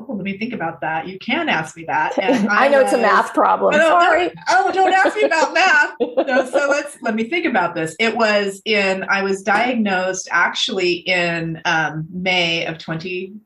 oh, 0.00 0.12
let 0.14 0.24
me 0.24 0.38
think 0.38 0.52
about 0.52 0.80
that. 0.80 1.06
You 1.08 1.18
can 1.18 1.48
ask 1.48 1.76
me 1.76 1.84
that. 1.84 2.18
I, 2.18 2.66
I, 2.66 2.68
know 2.68 2.82
was, 2.82 2.92
it's 2.92 3.00
a 3.00 3.02
math 3.02 3.34
problem. 3.34 3.74
Oh, 3.74 3.78
Sorry. 3.78 4.32
oh, 4.48 4.72
don't 4.72 4.92
ask 4.92 5.16
me 5.16 5.22
about 5.24 5.52
math. 5.54 5.94
No, 6.00 6.48
so 6.48 6.68
let's 6.68 6.96
let 7.02 7.14
me 7.14 7.24
think 7.24 7.46
about 7.46 7.74
this. 7.74 7.94
It 7.98 8.16
was 8.16 8.62
in 8.64 9.04
I 9.08 9.22
was 9.22 9.42
diagnosed 9.42 10.28
actually 10.30 10.92
in 10.92 11.60
um, 11.64 12.06
May 12.12 12.66
of 12.66 12.78
2017. 12.78 13.38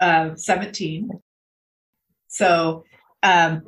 Uh, 0.00 0.34
so 2.28 2.84
um, 3.22 3.62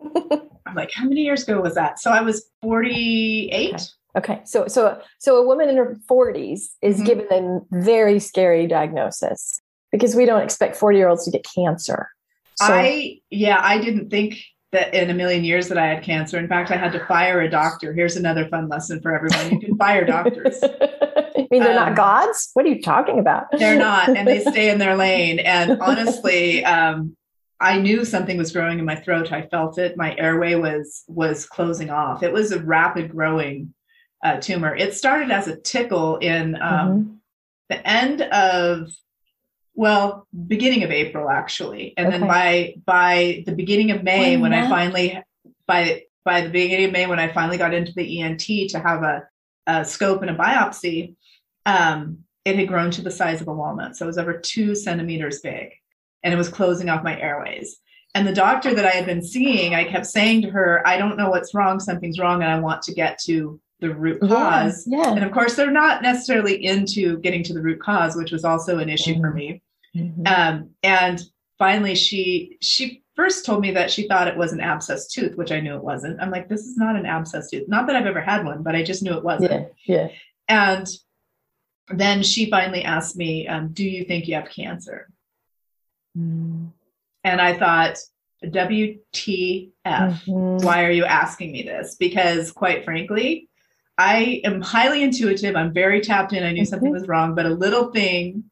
I'm 0.66 0.74
like, 0.74 0.92
how 0.92 1.04
many 1.04 1.22
years 1.22 1.42
ago 1.44 1.60
was 1.60 1.74
that? 1.74 1.98
So 1.98 2.10
I 2.10 2.20
was 2.22 2.50
48. 2.62 3.74
Okay. 3.74 3.84
Okay, 4.14 4.42
so 4.44 4.68
so 4.68 5.00
so 5.20 5.38
a 5.38 5.46
woman 5.46 5.70
in 5.70 5.78
her 5.78 5.96
40s 6.06 6.74
is 6.82 6.96
mm-hmm. 6.96 7.04
given 7.04 7.26
a 7.30 7.60
very 7.80 8.18
scary 8.18 8.66
diagnosis 8.66 9.58
because 9.92 10.16
we 10.16 10.26
don't 10.26 10.42
expect 10.42 10.74
40 10.76 10.98
year 10.98 11.08
olds 11.08 11.24
to 11.26 11.30
get 11.30 11.46
cancer. 11.54 12.08
So, 12.56 12.72
I, 12.72 13.20
yeah, 13.30 13.60
I 13.62 13.78
didn't 13.78 14.10
think 14.10 14.42
that 14.72 14.94
in 14.94 15.10
a 15.10 15.14
million 15.14 15.44
years 15.44 15.68
that 15.68 15.78
I 15.78 15.86
had 15.86 16.02
cancer. 16.02 16.38
In 16.38 16.48
fact, 16.48 16.70
I 16.70 16.76
had 16.76 16.92
to 16.92 17.06
fire 17.06 17.42
a 17.42 17.50
doctor. 17.50 17.92
Here's 17.92 18.16
another 18.16 18.48
fun 18.48 18.68
lesson 18.68 19.00
for 19.00 19.14
everyone. 19.14 19.52
You 19.52 19.60
can 19.60 19.76
fire 19.76 20.04
doctors. 20.04 20.62
I 20.82 21.46
mean, 21.50 21.62
they're 21.62 21.78
um, 21.78 21.94
not 21.94 21.94
gods? 21.94 22.50
What 22.54 22.64
are 22.64 22.70
you 22.70 22.80
talking 22.80 23.18
about? 23.18 23.46
they're 23.52 23.78
not, 23.78 24.08
and 24.08 24.26
they 24.26 24.40
stay 24.40 24.70
in 24.70 24.78
their 24.78 24.96
lane. 24.96 25.38
And 25.40 25.80
honestly, 25.80 26.64
um, 26.64 27.14
I 27.60 27.78
knew 27.78 28.04
something 28.04 28.38
was 28.38 28.52
growing 28.52 28.78
in 28.78 28.84
my 28.86 28.96
throat. 28.96 29.30
I 29.30 29.42
felt 29.42 29.78
it. 29.78 29.96
My 29.96 30.16
airway 30.16 30.54
was 30.54 31.04
was 31.06 31.46
closing 31.46 31.90
off. 31.90 32.22
It 32.22 32.32
was 32.32 32.52
a 32.52 32.60
rapid 32.60 33.10
growing 33.10 33.74
uh, 34.24 34.38
tumor. 34.38 34.74
It 34.74 34.94
started 34.94 35.30
as 35.30 35.48
a 35.48 35.56
tickle 35.56 36.16
in 36.16 36.56
um, 36.56 36.60
mm-hmm. 36.62 37.12
the 37.68 37.86
end 37.86 38.22
of 38.22 38.88
well 39.74 40.26
beginning 40.46 40.82
of 40.82 40.90
april 40.90 41.28
actually. 41.30 41.94
And 41.96 42.08
okay. 42.08 42.18
then 42.18 42.28
by 42.28 42.74
by 42.84 43.42
the 43.46 43.52
beginning 43.52 43.90
of 43.90 44.02
may 44.02 44.36
when, 44.36 44.52
when 44.52 44.54
i 44.54 44.68
finally 44.68 45.22
by 45.66 46.04
by 46.24 46.42
the 46.42 46.50
beginning 46.50 46.86
of 46.86 46.92
may 46.92 47.06
when 47.06 47.18
i 47.18 47.32
finally 47.32 47.58
got 47.58 47.74
into 47.74 47.92
the 47.94 48.20
ent 48.20 48.40
to 48.40 48.78
have 48.78 49.02
a, 49.02 49.28
a 49.66 49.84
scope 49.84 50.22
and 50.22 50.30
a 50.30 50.34
biopsy 50.34 51.16
um, 51.66 52.18
it 52.44 52.56
had 52.56 52.68
grown 52.68 52.90
to 52.92 53.02
the 53.02 53.10
size 53.10 53.40
of 53.40 53.48
a 53.48 53.52
walnut. 53.52 53.96
So 53.96 54.04
it 54.04 54.08
was 54.08 54.18
over 54.18 54.36
two 54.36 54.74
centimeters 54.74 55.40
big. 55.40 55.70
And 56.24 56.34
it 56.34 56.36
was 56.36 56.48
closing 56.48 56.88
off 56.88 57.04
my 57.04 57.18
airways. 57.20 57.78
And 58.14 58.26
the 58.26 58.34
doctor 58.34 58.74
that 58.74 58.84
i 58.84 58.90
had 58.90 59.06
been 59.06 59.22
seeing 59.22 59.74
i 59.74 59.84
kept 59.84 60.06
saying 60.06 60.42
to 60.42 60.50
her 60.50 60.86
i 60.86 60.98
don't 60.98 61.16
know 61.16 61.30
what's 61.30 61.54
wrong. 61.54 61.80
Something's 61.80 62.18
wrong 62.18 62.42
and 62.42 62.50
i 62.50 62.58
want 62.58 62.82
to 62.82 62.94
get 62.94 63.18
to 63.20 63.60
the 63.82 63.92
root 63.92 64.20
cause. 64.20 64.86
Yeah, 64.86 64.98
yeah. 64.98 65.12
And 65.14 65.24
of 65.24 65.32
course, 65.32 65.54
they're 65.54 65.70
not 65.70 66.02
necessarily 66.02 66.64
into 66.64 67.18
getting 67.18 67.42
to 67.42 67.52
the 67.52 67.60
root 67.60 67.82
cause, 67.82 68.16
which 68.16 68.30
was 68.30 68.44
also 68.44 68.78
an 68.78 68.88
issue 68.88 69.12
mm-hmm. 69.12 69.20
for 69.20 69.32
me. 69.32 69.62
Mm-hmm. 69.94 70.26
Um, 70.26 70.70
and 70.82 71.20
finally, 71.58 71.96
she 71.96 72.56
she 72.62 73.02
first 73.16 73.44
told 73.44 73.60
me 73.60 73.72
that 73.72 73.90
she 73.90 74.06
thought 74.06 74.28
it 74.28 74.36
was 74.36 74.52
an 74.52 74.60
abscess 74.60 75.08
tooth, 75.08 75.36
which 75.36 75.52
I 75.52 75.60
knew 75.60 75.74
it 75.74 75.84
wasn't. 75.84 76.22
I'm 76.22 76.30
like, 76.30 76.48
this 76.48 76.62
is 76.62 76.76
not 76.76 76.96
an 76.96 77.04
abscess 77.04 77.50
tooth. 77.50 77.68
Not 77.68 77.88
that 77.88 77.96
I've 77.96 78.06
ever 78.06 78.22
had 78.22 78.46
one, 78.46 78.62
but 78.62 78.76
I 78.76 78.84
just 78.84 79.02
knew 79.02 79.14
it 79.14 79.24
wasn't. 79.24 79.68
Yeah. 79.84 79.96
Yeah. 79.96 80.08
And 80.48 80.88
then 81.88 82.22
she 82.22 82.48
finally 82.48 82.84
asked 82.84 83.16
me, 83.16 83.48
um, 83.48 83.72
"Do 83.72 83.84
you 83.84 84.04
think 84.04 84.28
you 84.28 84.36
have 84.36 84.48
cancer?" 84.48 85.10
Mm. 86.16 86.70
And 87.24 87.40
I 87.40 87.58
thought, 87.58 87.98
WTF, 88.44 89.72
mm-hmm. 89.84 90.64
why 90.64 90.84
are 90.84 90.90
you 90.90 91.04
asking 91.04 91.50
me 91.52 91.62
this? 91.62 91.96
Because 91.96 92.52
quite 92.52 92.84
frankly, 92.84 93.48
I 93.98 94.40
am 94.44 94.60
highly 94.60 95.02
intuitive. 95.02 95.54
I'm 95.54 95.72
very 95.72 96.00
tapped 96.00 96.32
in. 96.32 96.42
I 96.42 96.52
knew 96.52 96.64
something 96.64 96.90
was 96.90 97.06
wrong, 97.08 97.34
but 97.34 97.46
a 97.46 97.50
little 97.50 97.92
thing 97.92 98.44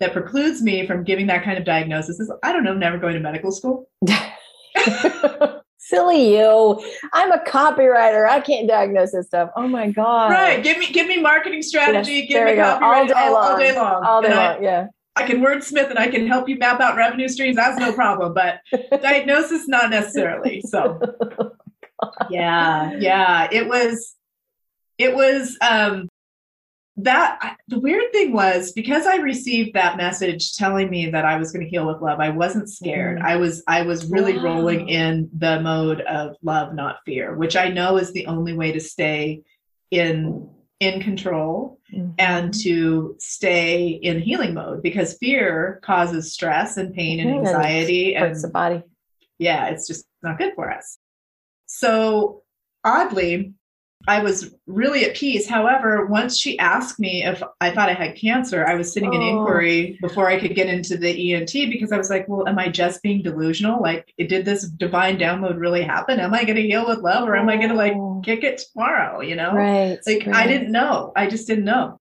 that 0.00 0.12
precludes 0.12 0.62
me 0.62 0.86
from 0.86 1.04
giving 1.04 1.26
that 1.28 1.44
kind 1.44 1.58
of 1.58 1.64
diagnosis 1.64 2.20
is 2.20 2.30
I 2.42 2.52
don't 2.52 2.64
know, 2.64 2.74
never 2.74 2.98
going 2.98 3.14
to 3.14 3.20
medical 3.20 3.52
school. 3.52 3.88
Silly 5.78 6.36
you. 6.36 6.82
I'm 7.12 7.30
a 7.30 7.38
copywriter. 7.44 8.28
I 8.28 8.40
can't 8.40 8.66
diagnose 8.66 9.12
this 9.12 9.28
stuff. 9.28 9.50
Oh 9.56 9.68
my 9.68 9.90
God. 9.90 10.30
Right. 10.30 10.62
Give 10.62 10.78
me 10.78 10.90
give 10.90 11.06
me 11.06 11.20
marketing 11.20 11.62
strategy. 11.62 12.26
Yes, 12.28 12.28
give 12.28 12.44
me 12.44 12.50
copywriting 12.52 12.82
all 12.82 13.06
day, 13.06 13.12
all, 13.14 13.32
long. 13.32 13.50
all 13.50 13.58
day 13.58 13.74
long. 13.76 14.04
All 14.04 14.22
day 14.22 14.34
long. 14.34 14.62
yeah. 14.62 14.86
I 15.14 15.22
can 15.22 15.40
wordsmith 15.40 15.88
and 15.88 15.98
I 15.98 16.08
can 16.08 16.26
help 16.26 16.48
you 16.48 16.58
map 16.58 16.80
out 16.80 16.96
revenue 16.96 17.28
streams. 17.28 17.56
That's 17.56 17.78
no 17.78 17.92
problem. 17.92 18.34
But 18.34 18.60
diagnosis, 19.00 19.68
not 19.68 19.90
necessarily. 19.90 20.60
So 20.62 21.00
oh 22.02 22.10
yeah, 22.30 22.92
yeah. 22.98 23.48
It 23.52 23.68
was 23.68 24.15
it 24.98 25.14
was 25.14 25.56
um 25.60 26.08
that 26.98 27.58
the 27.68 27.78
weird 27.78 28.10
thing 28.12 28.32
was 28.32 28.72
because 28.72 29.06
i 29.06 29.16
received 29.16 29.74
that 29.74 29.96
message 29.96 30.54
telling 30.54 30.88
me 30.88 31.10
that 31.10 31.24
i 31.26 31.36
was 31.36 31.52
going 31.52 31.64
to 31.64 31.70
heal 31.70 31.86
with 31.86 32.00
love 32.00 32.20
i 32.20 32.30
wasn't 32.30 32.70
scared 32.70 33.18
mm-hmm. 33.18 33.26
i 33.26 33.36
was 33.36 33.62
i 33.68 33.82
was 33.82 34.10
really 34.10 34.36
wow. 34.36 34.44
rolling 34.44 34.88
in 34.88 35.28
the 35.36 35.60
mode 35.60 36.00
of 36.02 36.36
love 36.42 36.74
not 36.74 36.96
fear 37.04 37.36
which 37.36 37.56
i 37.56 37.68
know 37.68 37.98
is 37.98 38.12
the 38.12 38.26
only 38.26 38.54
way 38.54 38.72
to 38.72 38.80
stay 38.80 39.42
in 39.90 40.48
in 40.80 41.00
control 41.00 41.78
mm-hmm. 41.92 42.10
and 42.18 42.52
to 42.52 43.14
stay 43.18 43.88
in 43.88 44.20
healing 44.20 44.54
mode 44.54 44.82
because 44.82 45.18
fear 45.18 45.80
causes 45.82 46.32
stress 46.32 46.76
and 46.78 46.94
pain 46.94 47.20
and 47.20 47.30
anxiety 47.30 48.14
and 48.14 48.26
hurts 48.26 48.42
the 48.42 48.48
body 48.48 48.82
yeah 49.38 49.66
it's 49.66 49.86
just 49.86 50.06
not 50.22 50.38
good 50.38 50.54
for 50.54 50.72
us 50.72 50.98
so 51.66 52.42
oddly 52.84 53.52
I 54.08 54.22
was 54.22 54.54
really 54.66 55.04
at 55.04 55.16
peace. 55.16 55.48
However, 55.48 56.06
once 56.06 56.38
she 56.38 56.58
asked 56.58 57.00
me 57.00 57.24
if 57.24 57.42
I 57.60 57.70
thought 57.70 57.88
I 57.88 57.94
had 57.94 58.16
cancer, 58.16 58.64
I 58.64 58.74
was 58.74 58.92
sitting 58.92 59.12
in 59.12 59.20
oh. 59.20 59.38
inquiry 59.38 59.98
before 60.00 60.28
I 60.28 60.38
could 60.38 60.54
get 60.54 60.68
into 60.68 60.96
the 60.96 61.34
ENT 61.34 61.52
because 61.52 61.90
I 61.90 61.98
was 61.98 62.08
like, 62.08 62.28
well, 62.28 62.46
am 62.46 62.58
I 62.58 62.68
just 62.68 63.02
being 63.02 63.22
delusional? 63.22 63.82
Like, 63.82 64.12
did 64.16 64.44
this 64.44 64.68
divine 64.68 65.18
download 65.18 65.58
really 65.58 65.82
happen? 65.82 66.20
Am 66.20 66.34
I 66.34 66.44
going 66.44 66.56
to 66.56 66.62
heal 66.62 66.86
with 66.86 67.00
love 67.00 67.28
or 67.28 67.36
am 67.36 67.48
I 67.48 67.56
going 67.56 67.70
to 67.70 67.74
like 67.74 67.94
oh. 67.96 68.22
kick 68.24 68.44
it 68.44 68.62
tomorrow? 68.72 69.20
You 69.22 69.34
know? 69.34 69.52
Right. 69.52 69.98
Like, 70.06 70.26
right. 70.26 70.36
I 70.36 70.46
didn't 70.46 70.70
know. 70.70 71.12
I 71.16 71.26
just 71.26 71.48
didn't 71.48 71.64
know. 71.64 71.98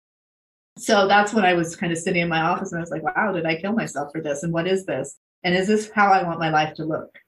So 0.79 1.07
that's 1.07 1.33
when 1.33 1.45
I 1.45 1.53
was 1.53 1.75
kind 1.75 1.91
of 1.91 1.99
sitting 1.99 2.23
in 2.23 2.29
my 2.29 2.41
office 2.41 2.71
and 2.71 2.79
I 2.79 2.81
was 2.81 2.91
like, 2.91 3.03
wow, 3.03 3.31
did 3.31 3.45
I 3.45 3.61
kill 3.61 3.73
myself 3.73 4.11
for 4.11 4.21
this? 4.21 4.41
And 4.41 4.53
what 4.53 4.67
is 4.67 4.85
this? 4.85 5.17
And 5.43 5.53
is 5.53 5.67
this 5.67 5.91
how 5.91 6.11
I 6.11 6.23
want 6.23 6.39
my 6.39 6.49
life 6.49 6.73
to 6.75 6.85
look? 6.85 7.19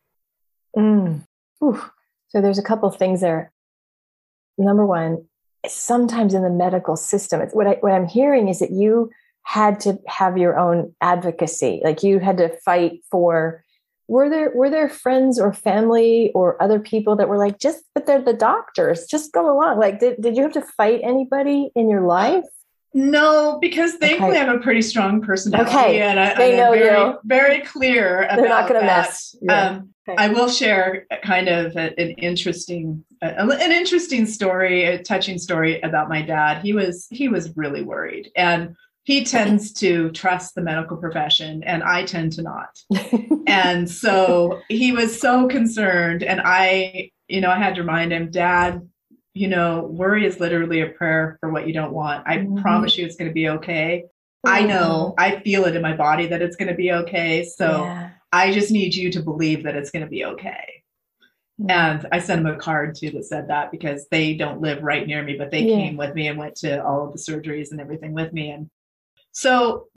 Mm. 0.76 1.26
So 1.62 2.42
there's 2.42 2.58
a 2.58 2.64
couple 2.64 2.90
of 2.90 2.98
things 2.98 3.22
there 3.22 3.53
number 4.58 4.86
one, 4.86 5.26
sometimes 5.68 6.34
in 6.34 6.44
the 6.44 6.50
medical 6.50 6.96
system, 6.96 7.42
it's 7.42 7.54
what 7.54 7.68
I 7.68 7.74
what 7.82 7.94
I'm 7.94 8.08
hearing 8.08 8.48
is 8.50 8.60
that 8.60 8.72
you 8.72 9.12
had 9.44 9.80
to 9.82 10.00
have 10.08 10.38
your 10.38 10.58
own 10.58 10.96
advocacy, 11.02 11.82
like 11.84 12.04
you 12.04 12.20
had 12.20 12.38
to 12.38 12.56
fight 12.60 13.04
for. 13.10 13.64
Were 14.10 14.30
there 14.30 14.52
were 14.54 14.70
there 14.70 14.90
friends 14.90 15.40
or 15.40 15.54
family 15.54 16.32
or 16.36 16.62
other 16.62 16.78
people 16.78 17.16
that 17.16 17.30
were 17.30 17.38
like, 17.38 17.58
just 17.58 17.84
but 17.96 18.06
they're 18.06 18.22
the 18.22 18.34
doctors, 18.34 19.06
just 19.06 19.32
go 19.32 19.50
along. 19.50 19.80
Like, 19.80 20.00
did 20.02 20.22
did 20.22 20.36
you 20.36 20.44
have 20.44 20.52
to 20.54 20.62
fight 20.62 21.00
anybody 21.04 21.72
in 21.74 21.90
your 21.90 22.02
life? 22.02 22.44
No, 22.94 23.58
because 23.60 23.94
thankfully 23.94 24.32
okay. 24.32 24.42
I 24.42 24.46
have 24.46 24.56
a 24.56 24.60
pretty 24.60 24.82
strong 24.82 25.22
personality, 25.22 25.72
okay. 25.72 26.02
and, 26.02 26.20
I, 26.20 26.36
they 26.36 26.56
know 26.56 26.74
very, 26.74 27.00
you. 27.00 27.18
very 27.24 27.62
clear. 27.62 28.28
They're 28.36 28.48
not 28.48 28.68
going 28.68 28.82
to 28.82 28.86
mess. 28.86 29.36
Yeah. 29.42 29.70
Um, 29.70 29.93
okay. 30.08 30.16
I 30.18 30.30
will 30.30 30.50
share 30.50 31.06
kind 31.24 31.48
of 31.48 31.76
an 31.76 31.94
interesting, 31.98 33.04
an 33.22 33.72
interesting 33.72 34.26
story, 34.26 34.84
a 34.86 35.02
touching 35.02 35.38
story 35.38 35.82
about 35.82 36.10
my 36.10 36.22
dad. 36.22 36.62
He 36.62 36.74
was 36.74 37.08
he 37.10 37.28
was 37.28 37.56
really 37.56 37.84
worried, 37.84 38.32
and 38.36 38.76
he 39.04 39.26
tends 39.26 39.74
to 39.74 40.12
trust 40.12 40.56
the 40.56 40.62
medical 40.62 40.98
profession, 40.98 41.64
and 41.64 41.84
I 41.84 42.06
tend 42.06 42.34
to 42.34 42.42
not. 42.42 42.80
and 43.48 43.90
so 43.90 44.62
he 44.70 44.94
was 44.94 45.20
so 45.20 45.48
concerned, 45.48 46.24
and 46.24 46.42
I, 46.44 47.12
you 47.28 47.42
know, 47.42 47.50
I 47.50 47.58
had 47.58 47.76
to 47.76 47.82
remind 47.82 48.14
him, 48.14 48.32
Dad, 48.32 48.82
you 49.34 49.48
know, 49.48 49.84
worry 49.92 50.26
is 50.26 50.40
literally 50.40 50.82
a 50.82 50.88
prayer 50.88 51.38
for 51.42 51.52
what 51.52 51.68
you 51.68 51.74
don't 51.74 51.92
want. 51.92 52.24
I 52.28 52.38
mm-hmm. 52.38 52.62
promise 52.62 52.98
you 52.98 53.06
it's 53.06 53.16
going 53.16 53.30
to 53.30 53.34
be 53.34 53.50
okay. 53.50 54.06
Mm-hmm. 54.46 54.56
I 54.56 54.68
know, 54.68 55.16
I 55.18 55.40
feel 55.40 55.66
it 55.66 55.76
in 55.76 55.82
my 55.82 55.96
body 55.96 56.28
that 56.28 56.42
it's 56.42 56.56
going 56.56 56.70
to 56.70 56.76
be 56.76 56.92
okay. 56.92 57.44
So 57.44 57.84
yeah. 57.84 58.10
I 58.34 58.52
just 58.52 58.72
need 58.72 58.96
you 58.96 59.12
to 59.12 59.22
believe 59.22 59.64
that 59.64 59.76
it's 59.76 59.92
going 59.92 60.04
to 60.04 60.10
be 60.10 60.26
okay. 60.26 60.84
Mm-hmm. 61.62 61.70
And 61.70 62.08
I 62.12 62.20
sent 62.20 62.44
them 62.44 62.54
a 62.54 62.58
card 62.58 62.96
too 62.96 63.12
that 63.12 63.26
said 63.26 63.48
that 63.48 63.72
because 63.72 64.08
they 64.10 64.34
don't 64.34 64.60
live 64.60 64.82
right 64.82 65.06
near 65.06 65.24
me, 65.24 65.38
but 65.38 65.52
they 65.52 65.62
yeah. 65.62 65.76
came 65.76 65.98
with 65.98 66.16
me 66.16 66.28
and 66.28 66.38
went 66.38 66.56
to 66.58 66.84
all 66.84 67.06
of 67.06 67.14
the 67.14 67.20
surgeries 67.20 67.72
and 67.72 67.80
everything 67.80 68.14
with 68.14 68.34
me. 68.34 68.50
And 68.50 68.70
so 69.32 69.88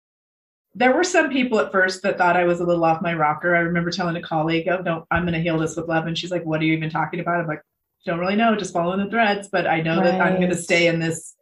there 0.74 0.94
were 0.94 1.02
some 1.02 1.30
people 1.30 1.58
at 1.58 1.72
first 1.72 2.02
that 2.02 2.18
thought 2.18 2.36
I 2.36 2.44
was 2.44 2.60
a 2.60 2.64
little 2.64 2.84
off 2.84 3.00
my 3.00 3.14
rocker. 3.14 3.56
I 3.56 3.60
remember 3.60 3.90
telling 3.90 4.16
a 4.16 4.22
colleague, 4.22 4.68
"Oh, 4.68 4.82
no, 4.82 5.06
I'm 5.10 5.22
going 5.22 5.32
to 5.32 5.40
heal 5.40 5.58
this 5.58 5.74
with 5.74 5.88
love," 5.88 6.06
and 6.06 6.16
she's 6.16 6.30
like, 6.30 6.44
"What 6.44 6.60
are 6.60 6.64
you 6.64 6.74
even 6.74 6.90
talking 6.90 7.20
about?" 7.20 7.40
I'm 7.40 7.46
like, 7.46 7.62
don't 8.04 8.20
really 8.20 8.36
know, 8.36 8.54
just 8.54 8.74
following 8.74 9.02
the 9.02 9.10
threads, 9.10 9.48
but 9.48 9.66
I 9.66 9.80
know 9.80 9.96
right. 9.96 10.04
that 10.04 10.20
I'm 10.20 10.36
going 10.36 10.50
to 10.50 10.56
stay 10.56 10.86
in 10.86 11.00
this 11.00 11.34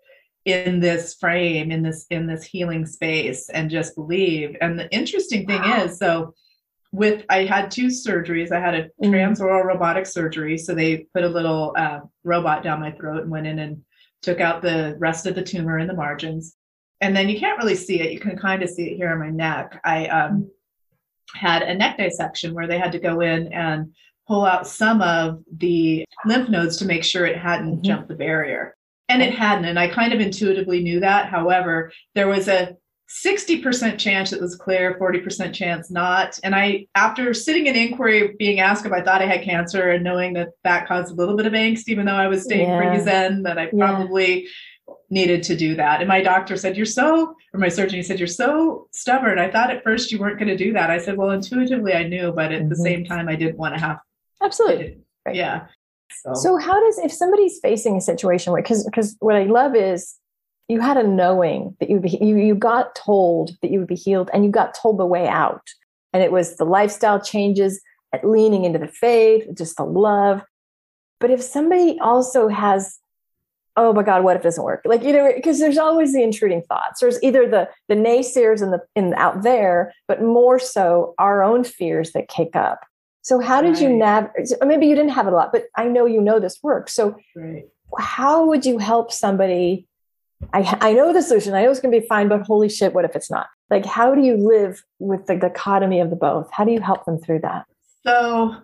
in 0.44 0.78
this 0.78 1.14
frame 1.14 1.70
in 1.72 1.82
this 1.82 2.06
in 2.10 2.26
this 2.26 2.44
healing 2.44 2.84
space 2.84 3.48
and 3.48 3.70
just 3.70 3.94
believe 3.94 4.54
and 4.60 4.78
the 4.78 4.90
interesting 4.90 5.46
thing 5.46 5.62
wow. 5.62 5.84
is 5.84 5.96
so 5.96 6.34
with 6.94 7.24
i 7.28 7.44
had 7.44 7.70
two 7.70 7.86
surgeries 7.86 8.52
i 8.52 8.60
had 8.60 8.74
a 8.74 8.82
mm-hmm. 8.84 9.12
transoral 9.12 9.64
robotic 9.64 10.06
surgery 10.06 10.56
so 10.56 10.74
they 10.74 11.06
put 11.14 11.24
a 11.24 11.28
little 11.28 11.74
uh, 11.76 12.00
robot 12.22 12.62
down 12.62 12.80
my 12.80 12.92
throat 12.92 13.22
and 13.22 13.30
went 13.30 13.46
in 13.46 13.58
and 13.58 13.82
took 14.22 14.40
out 14.40 14.62
the 14.62 14.96
rest 14.98 15.26
of 15.26 15.34
the 15.34 15.42
tumor 15.42 15.78
in 15.78 15.86
the 15.86 15.94
margins 15.94 16.56
and 17.00 17.14
then 17.14 17.28
you 17.28 17.38
can't 17.38 17.58
really 17.58 17.74
see 17.74 18.00
it 18.00 18.12
you 18.12 18.20
can 18.20 18.38
kind 18.38 18.62
of 18.62 18.70
see 18.70 18.90
it 18.90 18.96
here 18.96 19.10
on 19.10 19.18
my 19.18 19.30
neck 19.30 19.80
i 19.84 20.06
um, 20.06 20.50
had 21.34 21.62
a 21.62 21.74
neck 21.74 21.98
dissection 21.98 22.54
where 22.54 22.66
they 22.66 22.78
had 22.78 22.92
to 22.92 22.98
go 22.98 23.20
in 23.20 23.52
and 23.52 23.92
pull 24.26 24.44
out 24.44 24.66
some 24.66 25.02
of 25.02 25.42
the 25.58 26.04
lymph 26.24 26.48
nodes 26.48 26.76
to 26.78 26.86
make 26.86 27.04
sure 27.04 27.26
it 27.26 27.36
hadn't 27.36 27.72
mm-hmm. 27.72 27.82
jumped 27.82 28.08
the 28.08 28.14
barrier. 28.14 28.76
And 29.08 29.20
it 29.20 29.34
hadn't. 29.34 29.66
And 29.66 29.78
I 29.78 29.88
kind 29.88 30.14
of 30.14 30.20
intuitively 30.20 30.82
knew 30.82 31.00
that. 31.00 31.28
However, 31.28 31.92
there 32.14 32.28
was 32.28 32.48
a 32.48 32.76
60% 33.08 33.98
chance 33.98 34.32
it 34.32 34.40
was 34.40 34.56
clear, 34.56 34.98
40% 34.98 35.52
chance 35.52 35.90
not. 35.90 36.38
And 36.42 36.54
I, 36.54 36.86
after 36.94 37.34
sitting 37.34 37.66
in 37.66 37.76
inquiry, 37.76 38.34
being 38.38 38.60
asked 38.60 38.86
if 38.86 38.92
I 38.92 39.02
thought 39.02 39.22
I 39.22 39.26
had 39.26 39.42
cancer 39.42 39.90
and 39.90 40.02
knowing 40.02 40.32
that 40.34 40.50
that 40.64 40.88
caused 40.88 41.12
a 41.12 41.14
little 41.14 41.36
bit 41.36 41.46
of 41.46 41.52
angst, 41.52 41.88
even 41.88 42.06
though 42.06 42.14
I 42.14 42.28
was 42.28 42.44
staying 42.44 42.68
yeah. 42.68 42.78
pretty 42.78 43.04
zen, 43.04 43.42
that 43.42 43.58
I 43.58 43.66
probably 43.66 44.42
yeah. 44.42 44.94
needed 45.10 45.42
to 45.44 45.56
do 45.56 45.76
that. 45.76 46.00
And 46.00 46.08
my 46.08 46.22
doctor 46.22 46.56
said, 46.56 46.76
You're 46.76 46.86
so, 46.86 47.36
or 47.52 47.60
my 47.60 47.68
surgeon, 47.68 47.96
he 47.96 48.02
said, 48.02 48.18
You're 48.18 48.26
so 48.26 48.88
stubborn. 48.92 49.38
I 49.38 49.50
thought 49.50 49.70
at 49.70 49.84
first 49.84 50.10
you 50.10 50.18
weren't 50.18 50.38
going 50.38 50.48
to 50.48 50.56
do 50.56 50.72
that. 50.72 50.90
I 50.90 50.98
said, 50.98 51.16
Well, 51.16 51.30
intuitively 51.30 51.92
I 51.92 52.08
knew, 52.08 52.32
but 52.32 52.52
at 52.52 52.60
mm-hmm. 52.60 52.68
the 52.70 52.76
same 52.76 53.04
time, 53.04 53.28
I 53.28 53.36
didn't 53.36 53.58
want 53.58 53.74
to 53.74 53.80
have 53.80 53.98
Absolutely. 54.42 54.98
Right. 55.26 55.36
Yeah. 55.36 55.66
So. 56.22 56.34
so 56.34 56.56
how 56.56 56.78
does 56.84 56.98
if 56.98 57.12
somebody's 57.12 57.58
facing 57.60 57.96
a 57.96 58.00
situation 58.00 58.52
where 58.52 58.62
because 58.62 58.84
because 58.84 59.16
what 59.20 59.36
I 59.36 59.44
love 59.44 59.74
is 59.74 60.16
you 60.68 60.80
had 60.80 60.96
a 60.96 61.06
knowing 61.06 61.76
that 61.80 61.90
you 61.90 62.00
you 62.04 62.36
you 62.36 62.54
got 62.54 62.94
told 62.94 63.50
that 63.60 63.70
you 63.70 63.78
would 63.78 63.88
be 63.88 63.94
healed 63.94 64.30
and 64.32 64.44
you 64.44 64.50
got 64.50 64.74
told 64.74 64.98
the 64.98 65.06
way 65.06 65.28
out. 65.28 65.62
And 66.12 66.22
it 66.22 66.32
was 66.32 66.56
the 66.56 66.64
lifestyle 66.64 67.20
changes 67.20 67.82
leaning 68.22 68.64
into 68.64 68.78
the 68.78 68.88
faith 68.88 69.46
just 69.54 69.76
the 69.76 69.84
love. 69.84 70.42
But 71.20 71.30
if 71.30 71.42
somebody 71.42 71.98
also 72.00 72.48
has 72.48 72.98
oh 73.76 73.92
my 73.92 74.04
god 74.04 74.22
what 74.22 74.36
if 74.36 74.40
it 74.40 74.44
doesn't 74.44 74.64
work? 74.64 74.82
Like 74.84 75.02
you 75.02 75.12
know 75.12 75.32
because 75.34 75.58
there's 75.58 75.78
always 75.78 76.14
the 76.14 76.22
intruding 76.22 76.62
thoughts. 76.62 77.00
There's 77.00 77.22
either 77.22 77.46
the 77.48 77.68
the 77.88 77.96
naysayers 77.96 78.62
in 78.62 78.70
the 78.70 78.80
in 78.94 79.12
out 79.14 79.42
there 79.42 79.92
but 80.08 80.22
more 80.22 80.58
so 80.58 81.14
our 81.18 81.42
own 81.42 81.64
fears 81.64 82.12
that 82.12 82.28
kick 82.28 82.56
up. 82.56 82.80
So 83.20 83.40
how 83.40 83.60
did 83.60 83.74
right. 83.74 83.82
you 83.82 83.88
navigate 83.90 84.52
maybe 84.64 84.86
you 84.86 84.94
didn't 84.94 85.12
have 85.12 85.26
it 85.26 85.32
a 85.32 85.36
lot 85.36 85.50
but 85.52 85.64
i 85.76 85.84
know 85.84 86.06
you 86.06 86.22
know 86.22 86.40
this 86.40 86.58
works. 86.62 86.94
So 86.94 87.16
right. 87.36 87.64
how 87.98 88.46
would 88.46 88.64
you 88.64 88.78
help 88.78 89.12
somebody 89.12 89.86
I, 90.52 90.78
I 90.80 90.92
know 90.92 91.12
the 91.12 91.22
solution. 91.22 91.54
I 91.54 91.62
know 91.62 91.70
it's 91.70 91.80
going 91.80 91.92
to 91.92 92.00
be 92.00 92.06
fine, 92.06 92.28
but 92.28 92.42
holy 92.42 92.68
shit, 92.68 92.94
what 92.94 93.04
if 93.04 93.16
it's 93.16 93.30
not? 93.30 93.46
Like, 93.70 93.84
how 93.86 94.14
do 94.14 94.22
you 94.22 94.36
live 94.36 94.82
with 94.98 95.26
the 95.26 95.36
dichotomy 95.36 96.00
of 96.00 96.10
the 96.10 96.16
both? 96.16 96.48
How 96.52 96.64
do 96.64 96.72
you 96.72 96.80
help 96.80 97.04
them 97.04 97.18
through 97.18 97.40
that? 97.40 97.66
So, 98.06 98.56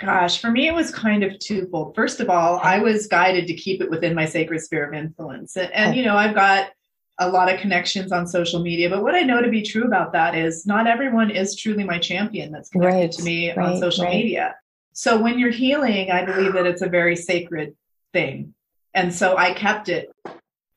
gosh, 0.00 0.40
for 0.40 0.50
me, 0.50 0.66
it 0.66 0.74
was 0.74 0.90
kind 0.92 1.22
of 1.22 1.38
twofold. 1.38 1.94
First 1.94 2.20
of 2.20 2.28
all, 2.28 2.58
I 2.62 2.78
was 2.78 3.06
guided 3.06 3.46
to 3.46 3.54
keep 3.54 3.80
it 3.80 3.90
within 3.90 4.14
my 4.14 4.26
sacred 4.26 4.60
sphere 4.60 4.88
of 4.88 4.94
influence. 4.94 5.56
And, 5.56 5.72
and 5.72 5.96
you 5.96 6.04
know, 6.04 6.16
I've 6.16 6.34
got 6.34 6.70
a 7.18 7.28
lot 7.28 7.52
of 7.52 7.60
connections 7.60 8.12
on 8.12 8.26
social 8.26 8.60
media, 8.60 8.88
but 8.88 9.02
what 9.02 9.14
I 9.14 9.20
know 9.20 9.42
to 9.42 9.50
be 9.50 9.62
true 9.62 9.84
about 9.84 10.12
that 10.14 10.34
is 10.34 10.66
not 10.66 10.86
everyone 10.86 11.30
is 11.30 11.54
truly 11.54 11.84
my 11.84 11.98
champion 11.98 12.50
that's 12.50 12.70
connected 12.70 12.96
right, 12.98 13.12
to 13.12 13.22
me 13.22 13.52
right, 13.52 13.72
on 13.74 13.78
social 13.78 14.04
right. 14.04 14.14
media. 14.14 14.54
So 14.94 15.20
when 15.20 15.38
you're 15.38 15.50
healing, 15.50 16.10
I 16.10 16.24
believe 16.24 16.54
that 16.54 16.66
it's 16.66 16.82
a 16.82 16.88
very 16.88 17.14
sacred 17.16 17.76
thing. 18.12 18.54
And 18.94 19.14
so 19.14 19.36
I 19.36 19.52
kept 19.52 19.88
it 19.88 20.10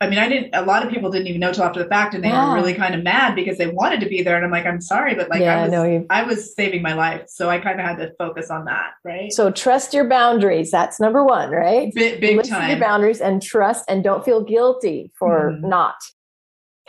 I 0.03 0.09
mean, 0.09 0.19
I 0.19 0.27
didn't, 0.27 0.53
a 0.53 0.63
lot 0.63 0.85
of 0.85 0.91
people 0.91 1.09
didn't 1.09 1.27
even 1.27 1.39
know 1.39 1.53
till 1.53 1.63
after 1.63 1.81
the 1.81 1.87
fact 1.87 2.13
and 2.13 2.21
they 2.21 2.27
yeah. 2.27 2.49
were 2.49 2.55
really 2.55 2.73
kind 2.73 2.93
of 2.93 3.03
mad 3.03 3.35
because 3.35 3.57
they 3.57 3.67
wanted 3.67 4.01
to 4.01 4.05
be 4.07 4.21
there. 4.21 4.35
And 4.35 4.43
I'm 4.43 4.51
like, 4.51 4.65
I'm 4.65 4.81
sorry, 4.81 5.15
but 5.15 5.29
like, 5.29 5.41
yeah, 5.41 5.59
I, 5.59 5.63
was, 5.63 5.71
no, 5.71 6.05
I 6.09 6.23
was 6.23 6.53
saving 6.53 6.81
my 6.81 6.93
life. 6.93 7.23
So 7.27 7.49
I 7.49 7.59
kind 7.59 7.79
of 7.79 7.85
had 7.85 7.95
to 7.99 8.11
focus 8.19 8.49
on 8.49 8.65
that. 8.65 8.91
Right. 9.05 9.31
So 9.31 9.49
trust 9.49 9.93
your 9.93 10.09
boundaries. 10.09 10.71
That's 10.71 10.99
number 10.99 11.23
one, 11.23 11.51
right? 11.51 11.93
Big, 11.95 12.19
big 12.19 12.35
Listen 12.35 12.53
time. 12.53 12.69
your 12.69 12.79
boundaries 12.79 13.21
and 13.21 13.41
trust 13.41 13.85
and 13.87 14.03
don't 14.03 14.25
feel 14.25 14.43
guilty 14.43 15.11
for 15.17 15.51
mm-hmm. 15.51 15.69
not. 15.69 15.95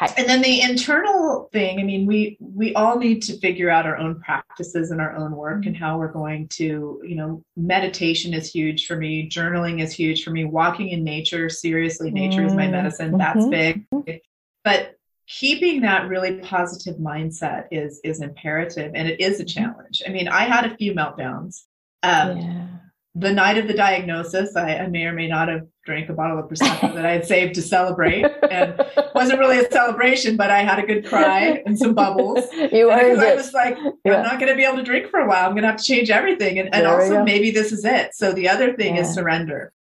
Okay. 0.03 0.13
And 0.19 0.29
then 0.29 0.43
the 0.43 0.61
internal 0.61 1.49
thing, 1.53 1.79
I 1.79 1.85
mean, 1.85 2.05
we 2.05 2.37
we 2.41 2.75
all 2.75 2.99
need 2.99 3.23
to 3.23 3.39
figure 3.39 3.71
out 3.71 3.87
our 3.87 3.97
own 3.97 4.21
practices 4.21 4.91
and 4.91 5.01
our 5.01 5.15
own 5.15 5.37
work 5.37 5.67
and 5.67 5.77
how 5.77 5.99
we're 5.99 6.13
going 6.13 6.49
to, 6.49 7.01
you 7.05 7.15
know, 7.15 7.45
meditation 7.57 8.35
is 8.35 8.51
huge 8.51 8.87
for 8.87 8.97
me, 8.97 9.29
journaling 9.29 9.81
is 9.81 9.93
huge 9.93 10.25
for 10.25 10.31
me, 10.31 10.45
walking 10.45 10.89
in 10.89 11.05
nature, 11.05 11.49
seriously, 11.49 12.11
nature 12.11 12.39
mm-hmm. 12.39 12.49
is 12.49 12.55
my 12.55 12.63
mm-hmm. 12.65 12.73
medicine, 12.73 13.19
that's 13.19 13.45
mm-hmm. 13.45 14.01
big. 14.01 14.21
But 14.65 14.97
keeping 15.29 15.83
that 15.83 16.09
really 16.09 16.39
positive 16.41 16.97
mindset 16.97 17.69
is 17.71 18.01
is 18.03 18.21
imperative 18.21 18.93
and 18.97 19.07
it 19.07 19.21
is 19.21 19.39
a 19.39 19.45
mm-hmm. 19.45 19.63
challenge. 19.63 20.03
I 20.05 20.11
mean, 20.11 20.27
I 20.27 20.43
had 20.43 20.71
a 20.71 20.77
few 20.77 20.93
meltdowns. 20.93 21.63
Um, 22.03 22.37
yeah 22.37 22.67
the 23.15 23.33
night 23.33 23.59
of 23.59 23.69
the 23.69 23.75
diagnosis, 23.75 24.57
I, 24.57 24.79
I, 24.79 24.87
may 24.89 25.05
or 25.05 25.13
may 25.13 25.29
not 25.29 25.49
have 25.49 25.67
drank 25.85 26.09
a 26.09 26.15
bottle 26.15 26.39
of 26.39 26.47
prosecco 26.47 26.95
that 26.95 27.05
I 27.05 27.13
had 27.13 27.27
saved 27.27 27.55
to 27.57 27.63
celebrate, 27.63 28.25
and 28.51 28.75
wasn't 29.15 29.39
really 29.39 29.59
a 29.59 29.71
celebration, 29.71 30.37
but 30.37 30.51
I 30.51 30.61
had 30.61 30.79
a 30.79 30.87
good 30.87 31.07
cry 31.07 31.63
and 31.67 31.79
some 31.79 31.95
bubbles. 31.95 32.45
You 32.75 32.91
earned. 32.91 33.21
I 33.21 33.35
was 33.35 33.53
like, 33.53 33.77
yeah. 34.05 34.17
I'm 34.17 34.23
not 34.23 34.41
going 34.41 34.51
to 34.51 34.57
be 34.57 34.65
able 34.65 34.79
to 34.79 34.83
drink 34.83 35.09
for 35.09 35.21
a 35.21 35.29
while. 35.29 35.47
I'm 35.47 35.53
going 35.53 35.63
to 35.63 35.69
have 35.69 35.77
to 35.77 35.85
change 35.85 36.11
everything, 36.11 36.59
and, 36.59 36.75
and 36.75 36.87
also 36.87 37.23
maybe 37.23 37.51
this 37.51 37.73
is 37.73 37.85
it. 37.85 38.15
So 38.15 38.33
the 38.33 38.49
other 38.49 38.75
thing 38.75 38.97
yeah. 38.97 39.03
is 39.03 39.15
surrender 39.15 39.73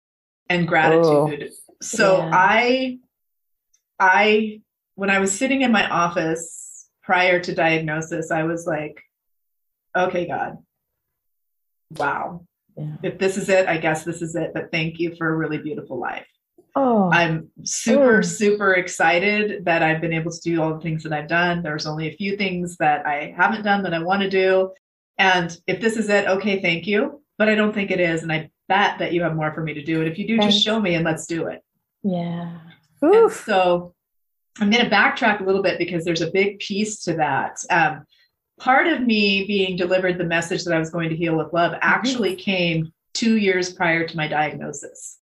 and 0.50 0.68
gratitude. 0.68 1.44
Ooh. 1.44 1.50
So 1.82 2.18
yeah. 2.18 2.30
I, 2.34 3.00
I, 4.00 4.62
when 4.96 5.10
I 5.10 5.20
was 5.20 5.32
sitting 5.32 5.62
in 5.62 5.72
my 5.72 5.90
office 5.90 6.88
prior 7.02 7.40
to 7.40 7.56
diagnosis, 7.56 8.32
I 8.32 8.44
was 8.44 8.68
like, 8.68 9.02
okay, 9.96 10.28
God, 10.28 10.58
wow 11.92 12.46
yeah. 12.77 12.96
if 13.03 13.20
this 13.20 13.38
is 13.38 13.50
it, 13.50 13.68
I 13.68 13.77
guess 13.77 14.03
this 14.03 14.22
is 14.22 14.36
it. 14.36 14.51
But 14.53 14.72
thank 14.72 15.00
you 15.00 15.15
for 15.15 15.30
a 15.30 15.36
really 15.36 15.58
beautiful 15.58 16.00
life. 16.00 16.27
Oh, 16.75 17.12
I'm 17.12 17.50
super, 17.63 18.20
oh. 18.20 18.22
super 18.22 18.74
excited 18.74 19.65
that 19.65 19.84
I've 19.84 20.01
been 20.01 20.13
able 20.13 20.32
to 20.32 20.42
do 20.42 20.62
all 20.62 20.74
the 20.74 20.82
things 20.82 21.04
that 21.04 21.13
I've 21.13 21.28
done. 21.28 21.62
There's 21.62 21.86
only 21.86 22.08
a 22.08 22.15
few 22.15 22.36
things 22.36 22.78
that 22.78 23.06
I 23.06 23.34
haven't 23.38 23.63
done 23.63 23.84
that 23.84 23.93
I 23.93 24.00
want 24.00 24.24
to 24.24 24.30
do. 24.30 24.71
And 25.19 25.56
if 25.67 25.80
this 25.80 25.98
is 25.98 26.10
it, 26.10 26.28
okay, 26.28 26.62
thank 26.62 26.88
you. 26.88 27.21
But 27.38 27.50
I 27.50 27.56
don't 27.56 27.74
think 27.74 27.91
it 27.91 28.00
is. 28.00 28.24
And 28.24 28.32
I 28.32 28.50
bet 28.67 28.98
that 29.00 29.13
you 29.13 29.21
have 29.21 29.36
more 29.36 29.54
for 29.54 29.62
me 29.62 29.74
to 29.76 29.84
do. 29.84 30.02
And 30.02 30.10
if 30.10 30.17
you 30.17 30.28
do, 30.28 30.38
Thanks. 30.38 30.56
just 30.56 30.65
show 30.65 30.80
me 30.80 30.95
and 30.95 31.06
let's 31.06 31.28
do 31.28 31.48
it. 31.48 31.63
Yeah. 32.04 32.58
so 33.30 33.93
I'm 34.60 34.69
going 34.69 34.84
to 34.84 34.89
backtrack 34.89 35.41
a 35.41 35.43
little 35.43 35.62
bit 35.62 35.78
because 35.78 36.04
there's 36.06 36.21
a 36.21 36.32
big 36.32 36.60
piece 36.60 37.04
to 37.04 37.13
that. 37.13 37.58
Um, 37.69 38.06
part 38.63 38.88
of 38.88 39.02
me 39.02 39.45
being 39.45 39.76
delivered 39.76 40.17
the 40.17 40.23
message 40.23 40.63
that 40.63 40.73
I 40.73 40.80
was 40.80 40.89
going 40.89 41.10
to 41.10 41.15
heal 41.15 41.36
with 41.36 41.52
love 41.52 41.73
actually 41.82 42.36
came 42.36 42.93
two 43.13 43.36
years 43.36 43.73
prior 43.73 44.08
to 44.08 44.15
my 44.15 44.28
diagnosis. 44.30 45.19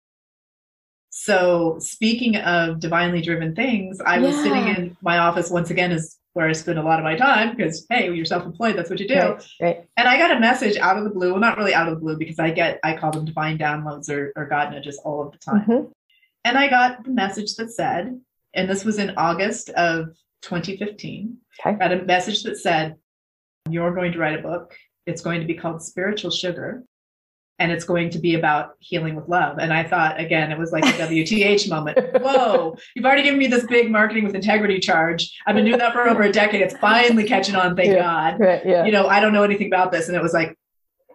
So, 1.10 1.78
speaking 1.78 2.36
of 2.36 2.80
divinely 2.80 3.22
driven 3.22 3.54
things, 3.54 4.00
I 4.04 4.18
was 4.18 4.34
sitting 4.36 4.66
in 4.68 4.96
my 5.02 5.18
office 5.18 5.50
once 5.50 5.70
again, 5.70 5.92
is 5.92 6.16
where 6.32 6.48
I 6.48 6.52
spend 6.52 6.80
a 6.80 6.82
lot 6.82 6.98
of 6.98 7.04
my 7.04 7.16
time 7.16 7.56
because, 7.56 7.86
hey, 7.88 8.12
you're 8.12 8.24
self 8.24 8.44
employed, 8.44 8.76
that's 8.76 8.90
what 8.90 8.98
you 8.98 9.06
do. 9.06 9.14
Right, 9.14 9.44
right. 9.60 9.88
And 9.96 10.08
I 10.08 10.18
got 10.18 10.36
a 10.36 10.40
message 10.40 10.76
out 10.76 10.98
of 10.98 11.04
the 11.04 11.10
blue. 11.10 11.30
Well, 11.30 11.40
not 11.40 11.58
really 11.58 11.74
out 11.74 11.88
of 11.88 11.94
the 11.94 12.00
blue 12.00 12.16
because 12.16 12.38
I 12.40 12.50
get, 12.50 12.80
I 12.82 12.96
call 12.96 13.12
them 13.12 13.24
divine 13.24 13.56
downloads 13.56 14.10
or, 14.10 14.32
or 14.36 14.46
God 14.46 14.72
nudges 14.72 15.00
all 15.04 15.24
of 15.24 15.32
the 15.32 15.38
time. 15.38 15.60
Mm-hmm. 15.62 15.90
And 16.44 16.58
I 16.58 16.68
got 16.68 17.04
the 17.04 17.10
message 17.10 17.54
that 17.56 17.70
said, 17.70 18.20
and 18.54 18.68
this 18.68 18.84
was 18.84 18.98
in 18.98 19.14
August 19.16 19.70
of 19.70 20.16
2015, 20.42 21.36
okay. 21.60 21.70
I 21.70 21.72
got 21.74 21.92
a 21.92 22.04
message 22.04 22.42
that 22.44 22.58
said, 22.58 22.96
you're 23.72 23.94
going 23.94 24.12
to 24.12 24.18
write 24.18 24.38
a 24.38 24.42
book. 24.42 24.74
It's 25.06 25.22
going 25.22 25.40
to 25.40 25.46
be 25.46 25.54
called 25.54 25.82
Spiritual 25.82 26.30
Sugar. 26.30 26.82
And 27.60 27.72
it's 27.72 27.84
going 27.84 28.10
to 28.10 28.20
be 28.20 28.36
about 28.36 28.74
healing 28.78 29.16
with 29.16 29.28
love. 29.28 29.58
And 29.58 29.72
I 29.72 29.82
thought, 29.82 30.20
again, 30.20 30.52
it 30.52 30.58
was 30.58 30.70
like 30.70 30.84
a 30.84 30.92
WTH 31.08 31.68
moment. 31.68 31.98
Whoa, 32.22 32.76
you've 32.94 33.04
already 33.04 33.24
given 33.24 33.38
me 33.38 33.48
this 33.48 33.66
big 33.66 33.90
marketing 33.90 34.24
with 34.24 34.36
integrity 34.36 34.78
charge. 34.78 35.36
I've 35.44 35.56
been 35.56 35.64
doing 35.64 35.78
that 35.78 35.92
for 35.92 36.08
over 36.08 36.22
a 36.22 36.30
decade. 36.30 36.60
It's 36.60 36.76
finally 36.76 37.24
catching 37.24 37.56
on, 37.56 37.74
thank 37.74 37.88
yeah, 37.88 38.02
God. 38.02 38.40
Right, 38.40 38.64
yeah. 38.64 38.84
You 38.84 38.92
know, 38.92 39.08
I 39.08 39.18
don't 39.18 39.32
know 39.32 39.42
anything 39.42 39.66
about 39.66 39.90
this. 39.90 40.06
And 40.06 40.16
it 40.16 40.22
was 40.22 40.32
like, 40.32 40.56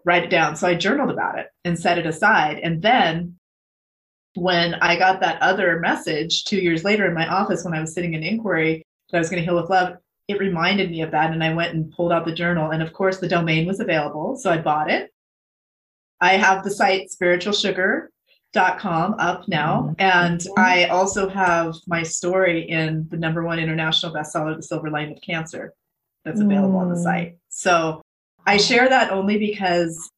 write 0.05 0.23
it 0.23 0.29
down. 0.29 0.57
So 0.57 0.67
I 0.67 0.75
journaled 0.75 1.11
about 1.11 1.39
it 1.39 1.47
and 1.63 1.79
set 1.79 1.97
it 1.97 2.05
aside. 2.05 2.59
And 2.59 2.81
then 2.81 3.37
when 4.35 4.75
I 4.75 4.97
got 4.97 5.19
that 5.21 5.41
other 5.41 5.79
message 5.79 6.43
two 6.43 6.57
years 6.57 6.83
later 6.83 7.07
in 7.07 7.13
my 7.13 7.27
office 7.27 7.63
when 7.63 7.73
I 7.73 7.79
was 7.79 7.93
sitting 7.93 8.13
in 8.13 8.23
inquiry 8.23 8.83
that 9.09 9.17
I 9.17 9.19
was 9.19 9.29
going 9.29 9.41
to 9.41 9.45
heal 9.45 9.59
with 9.59 9.69
love, 9.69 9.97
it 10.27 10.39
reminded 10.39 10.89
me 10.89 11.01
of 11.01 11.11
that. 11.11 11.31
And 11.31 11.43
I 11.43 11.53
went 11.53 11.73
and 11.73 11.91
pulled 11.91 12.11
out 12.11 12.25
the 12.25 12.33
journal. 12.33 12.71
And 12.71 12.81
of 12.81 12.93
course, 12.93 13.17
the 13.17 13.27
domain 13.27 13.65
was 13.65 13.79
available. 13.79 14.37
So 14.37 14.49
I 14.49 14.57
bought 14.57 14.89
it. 14.89 15.11
I 16.21 16.37
have 16.37 16.63
the 16.63 16.71
site 16.71 17.09
spiritualsugar.com 17.09 19.15
up 19.19 19.47
now. 19.47 19.81
Mm-hmm. 19.81 19.93
And 19.99 20.41
I 20.57 20.85
also 20.85 21.27
have 21.27 21.75
my 21.87 22.03
story 22.03 22.69
in 22.69 23.07
the 23.09 23.17
number 23.17 23.43
one 23.43 23.59
international 23.59 24.13
bestseller, 24.13 24.55
The 24.55 24.63
Silver 24.63 24.89
Lining 24.89 25.17
of 25.17 25.21
Cancer, 25.21 25.73
that's 26.23 26.39
available 26.39 26.79
mm. 26.79 26.83
on 26.83 26.89
the 26.89 26.95
mm. 26.95 27.03
site. 27.03 27.37
So 27.49 28.01
I 28.45 28.57
share 28.57 28.87
that 28.87 29.11
only 29.11 29.37
because 29.37 30.09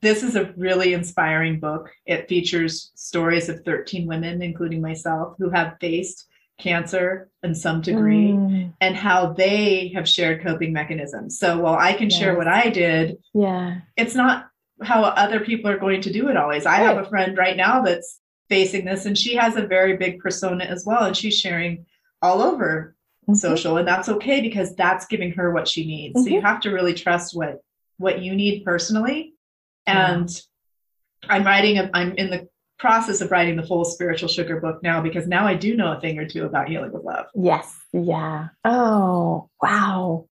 this 0.00 0.22
is 0.22 0.36
a 0.36 0.54
really 0.56 0.94
inspiring 0.94 1.58
book. 1.58 1.90
It 2.06 2.28
features 2.28 2.92
stories 2.94 3.48
of 3.48 3.64
13 3.64 4.06
women, 4.06 4.40
including 4.40 4.80
myself, 4.80 5.34
who 5.38 5.50
have 5.50 5.76
faced 5.80 6.28
cancer 6.58 7.30
in 7.42 7.54
some 7.54 7.80
degree 7.80 8.28
mm. 8.28 8.72
and 8.80 8.96
how 8.96 9.32
they 9.32 9.88
have 9.88 10.08
shared 10.08 10.42
coping 10.42 10.72
mechanisms. 10.72 11.38
So 11.38 11.58
while 11.58 11.76
I 11.78 11.92
can 11.92 12.10
yes. 12.10 12.18
share 12.18 12.36
what 12.36 12.48
I 12.48 12.70
did, 12.70 13.18
yeah. 13.32 13.80
It's 13.96 14.14
not 14.14 14.48
how 14.82 15.02
other 15.02 15.40
people 15.40 15.70
are 15.70 15.78
going 15.78 16.00
to 16.02 16.12
do 16.12 16.28
it 16.28 16.36
always. 16.36 16.66
I 16.66 16.78
right. 16.78 16.86
have 16.86 16.98
a 16.98 17.08
friend 17.08 17.36
right 17.36 17.56
now 17.56 17.82
that's 17.82 18.20
facing 18.48 18.84
this 18.84 19.06
and 19.06 19.16
she 19.16 19.34
has 19.34 19.56
a 19.56 19.66
very 19.66 19.96
big 19.96 20.18
persona 20.20 20.64
as 20.64 20.84
well 20.84 21.04
and 21.04 21.16
she's 21.16 21.38
sharing 21.38 21.86
all 22.20 22.42
over 22.42 22.94
mm-hmm. 23.22 23.34
social 23.34 23.78
and 23.78 23.88
that's 23.88 24.08
okay 24.08 24.40
because 24.40 24.74
that's 24.74 25.06
giving 25.06 25.32
her 25.32 25.52
what 25.52 25.68
she 25.68 25.86
needs. 25.86 26.14
Mm-hmm. 26.14 26.24
So 26.24 26.30
you 26.30 26.36
mm-hmm. 26.38 26.46
have 26.46 26.60
to 26.62 26.70
really 26.70 26.94
trust 26.94 27.36
what 27.36 27.60
what 27.96 28.20
you 28.20 28.34
need 28.34 28.64
personally. 28.64 29.34
And 29.86 30.28
yeah. 30.28 31.34
I'm 31.34 31.44
writing 31.44 31.78
a, 31.78 31.90
I'm 31.94 32.12
in 32.16 32.30
the 32.30 32.48
process 32.78 33.20
of 33.20 33.30
writing 33.30 33.56
the 33.56 33.66
full 33.66 33.84
spiritual 33.84 34.28
sugar 34.28 34.60
book 34.60 34.82
now 34.82 35.00
because 35.00 35.26
now 35.26 35.46
I 35.46 35.54
do 35.54 35.76
know 35.76 35.92
a 35.92 36.00
thing 36.00 36.18
or 36.18 36.28
two 36.28 36.44
about 36.44 36.68
healing 36.68 36.92
with 36.92 37.04
love. 37.04 37.26
Yes. 37.34 37.74
Yeah. 37.92 38.48
Oh, 38.64 39.48
wow. 39.62 40.26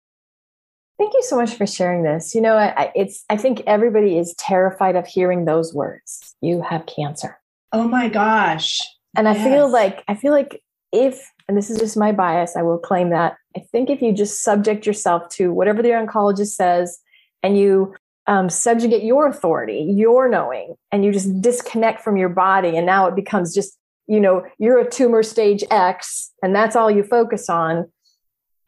Thank 0.97 1.13
you 1.13 1.23
so 1.23 1.36
much 1.36 1.56
for 1.56 1.65
sharing 1.65 2.03
this. 2.03 2.36
You 2.36 2.41
know, 2.41 2.56
I, 2.56 2.91
it's 2.95 3.25
I 3.29 3.38
think 3.38 3.63
everybody 3.65 4.17
is 4.17 4.36
terrified 4.38 4.95
of 4.95 5.08
hearing 5.08 5.45
those 5.45 5.73
words. 5.73 6.36
You 6.41 6.62
have 6.62 6.86
cancer. 6.86 7.39
Oh 7.71 7.88
my 7.88 8.10
gosh. 8.10 8.79
And 9.17 9.27
yes. 9.27 9.38
I 9.38 9.43
feel 9.43 9.69
like 9.69 10.03
I 10.08 10.15
feel 10.15 10.32
like 10.32 10.62
if 10.91 11.27
and 11.47 11.58
this 11.58 11.69
is 11.69 11.79
just 11.79 11.97
my 11.97 12.12
bias, 12.12 12.56
I 12.56 12.62
will 12.62 12.77
claim 12.77 13.10
that. 13.10 13.36
I 13.58 13.62
think 13.71 13.89
if 13.89 14.01
you 14.01 14.13
just 14.13 14.43
subject 14.43 14.86
yourself 14.86 15.27
to 15.29 15.51
whatever 15.51 15.82
the 15.82 15.89
oncologist 15.89 16.53
says 16.53 16.99
and 17.41 17.58
you 17.58 17.95
um, 18.27 18.49
subjugate 18.49 19.03
your 19.03 19.27
authority, 19.27 19.86
your 19.95 20.29
knowing, 20.29 20.75
and 20.91 21.03
you 21.03 21.12
just 21.12 21.41
disconnect 21.41 22.01
from 22.01 22.17
your 22.17 22.29
body. 22.29 22.77
And 22.77 22.86
now 22.86 23.07
it 23.07 23.15
becomes 23.15 23.53
just, 23.53 23.77
you 24.07 24.19
know, 24.19 24.45
you're 24.59 24.79
a 24.79 24.89
tumor 24.89 25.23
stage 25.23 25.63
X, 25.69 26.31
and 26.41 26.55
that's 26.55 26.75
all 26.75 26.89
you 26.89 27.03
focus 27.03 27.49
on. 27.49 27.91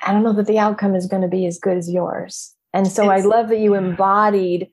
I 0.01 0.11
don't 0.11 0.23
know 0.23 0.33
that 0.33 0.47
the 0.47 0.59
outcome 0.59 0.95
is 0.95 1.07
going 1.07 1.21
to 1.21 1.27
be 1.27 1.45
as 1.45 1.57
good 1.57 1.77
as 1.77 1.89
yours. 1.89 2.53
And 2.73 2.87
so 2.87 3.09
it's, 3.09 3.23
I 3.23 3.27
love 3.27 3.49
that 3.49 3.59
you 3.59 3.75
embodied 3.75 4.69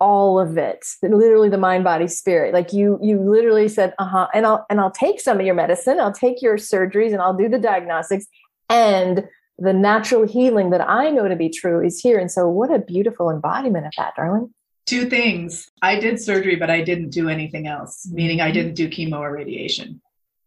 all 0.00 0.38
of 0.38 0.56
it 0.56 0.86
literally 1.02 1.48
the 1.48 1.58
mind 1.58 1.82
body 1.82 2.06
spirit 2.06 2.54
like 2.54 2.72
you 2.72 2.98
you 3.02 3.18
literally 3.18 3.66
said 3.66 3.92
uh-huh 3.98 4.28
and 4.32 4.46
i'll 4.46 4.64
and 4.70 4.80
i'll 4.80 4.92
take 4.92 5.20
some 5.20 5.40
of 5.40 5.46
your 5.46 5.56
medicine 5.56 5.98
i'll 5.98 6.12
take 6.12 6.40
your 6.40 6.56
surgeries 6.56 7.12
and 7.12 7.20
i'll 7.20 7.36
do 7.36 7.48
the 7.48 7.58
diagnostics 7.58 8.26
and 8.68 9.24
the 9.58 9.72
natural 9.72 10.26
healing 10.26 10.70
that 10.70 10.88
i 10.88 11.10
know 11.10 11.28
to 11.28 11.36
be 11.36 11.48
true 11.48 11.84
is 11.84 12.00
here. 12.00 12.18
And 12.18 12.30
so 12.30 12.48
what 12.48 12.72
a 12.72 12.78
beautiful 12.78 13.30
embodiment 13.30 13.86
of 13.86 13.92
that 13.96 14.14
darling. 14.16 14.52
Two 14.86 15.10
things. 15.10 15.68
I 15.82 15.98
did 15.98 16.20
surgery 16.20 16.56
but 16.56 16.70
i 16.70 16.82
didn't 16.82 17.10
do 17.10 17.28
anything 17.28 17.66
else 17.66 18.08
meaning 18.10 18.40
i 18.40 18.50
didn't 18.50 18.74
do 18.74 18.88
chemo 18.88 19.18
or 19.18 19.32
radiation. 19.32 20.00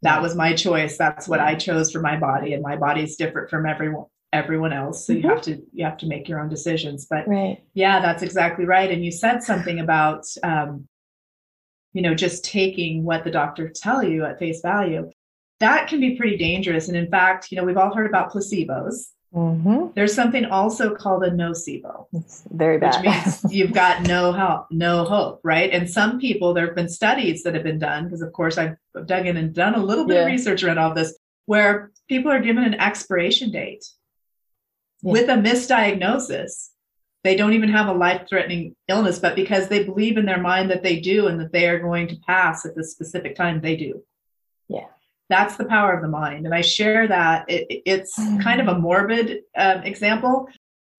That 0.04 0.21
was 0.21 0.36
my 0.36 0.56
choice. 0.56 0.97
That's 0.97 1.28
what 1.28 1.39
i 1.39 1.56
chose 1.56 1.91
for 1.91 2.02
my 2.02 2.17
body 2.17 2.54
and 2.54 2.63
my 2.63 2.76
body 2.76 3.04
is 3.04 3.15
different 3.15 3.50
from 3.50 3.65
everyone 3.65 4.06
everyone 4.34 4.71
else. 4.71 5.06
So 5.06 5.13
mm-hmm. 5.13 5.24
you 5.24 5.30
have 5.30 5.41
to 5.43 5.62
you 5.74 5.86
have 5.86 5.97
to 5.97 6.08
make 6.08 6.28
your 6.30 6.39
own 6.39 6.50
decisions. 6.50 7.06
But 7.10 7.28
right. 7.28 7.62
yeah 7.74 8.00
that's 8.00 8.24
exactly 8.24 8.65
right. 8.65 8.91
And 8.91 9.04
you 9.04 9.12
said 9.12 9.43
something 9.43 9.80
about 9.80 10.26
um, 10.43 10.88
you 11.93 12.02
know 12.02 12.15
just 12.15 12.45
taking 12.45 13.04
what 13.04 13.24
the 13.24 13.32
doctor 13.32 13.69
tell 13.69 14.04
you 14.04 14.26
at 14.26 14.39
face 14.39 14.62
value 14.62 15.12
that 15.62 15.88
can 15.88 16.00
be 16.00 16.15
pretty 16.15 16.38
dangerous 16.38 16.89
and 16.89 16.97
in 16.97 17.10
fact 17.10 17.52
you 17.52 17.58
know 17.58 17.63
we've 17.63 17.78
all 17.78 17.95
heard 17.95 18.06
about 18.06 18.32
placebos 18.32 19.12
mm-hmm. 19.34 19.88
there's 19.95 20.13
something 20.13 20.45
also 20.45 20.93
called 20.93 21.24
a 21.24 21.32
nocebo 21.32 22.06
it's 22.13 22.43
very 22.52 22.78
bad 22.78 23.04
which 23.04 23.13
means 23.13 23.41
you've 23.54 23.74
got 23.74 24.04
no 24.04 24.34
help 24.34 24.67
no 24.69 25.06
hope 25.06 25.39
right 25.43 25.71
and 25.71 25.89
some 25.89 26.19
people 26.19 26.54
there 26.54 26.65
have 26.65 26.76
been 26.76 26.89
studies 26.89 27.43
that 27.43 27.54
have 27.54 27.63
been 27.63 27.80
done 27.80 28.04
because 28.04 28.21
of 28.21 28.34
course 28.34 28.58
i've 28.58 28.76
dug 29.06 29.26
in 29.26 29.38
and 29.38 29.56
done 29.56 29.76
a 29.76 29.84
little 29.84 30.06
bit 30.06 30.15
yeah. 30.15 30.21
of 30.21 30.28
research 30.28 30.63
around 30.63 30.78
all 30.78 30.93
this 30.93 31.17
where 31.45 31.91
people 32.08 32.32
are 32.32 32.41
given 32.41 32.63
an 32.63 32.76
expiration 32.76 33.52
date 33.52 33.86
yeah. 35.02 35.12
with 35.12 35.30
a 35.30 35.34
misdiagnosis. 35.34 36.69
They 37.24 37.36
don't 37.36 37.54
even 37.54 37.69
have 37.69 37.88
a 37.88 37.93
life 37.93 38.28
threatening 38.28 38.76
illness, 38.88 39.19
but 39.19 39.36
because 39.36 39.67
they 39.67 39.84
believe 39.84 40.17
in 40.17 40.26
their 40.26 40.41
mind 40.41 40.71
that 40.71 40.82
they 40.82 41.00
do 41.00 41.28
and 41.28 41.39
that 41.39 41.52
they 41.52 41.67
are 41.67 41.80
going 41.80 42.08
to 42.08 42.15
pass 42.26 42.65
at 42.65 42.76
the 42.76 42.84
specific 42.84 43.36
time, 43.36 43.62
they 43.62 43.76
do. 43.76 44.04
That's 45.31 45.55
the 45.55 45.65
power 45.65 45.93
of 45.93 46.01
the 46.01 46.07
mind. 46.07 46.45
And 46.45 46.53
I 46.53 46.61
share 46.61 47.07
that. 47.07 47.45
It, 47.49 47.81
it's 47.85 48.13
kind 48.43 48.59
of 48.59 48.67
a 48.67 48.77
morbid 48.77 49.39
um, 49.57 49.83
example. 49.83 50.49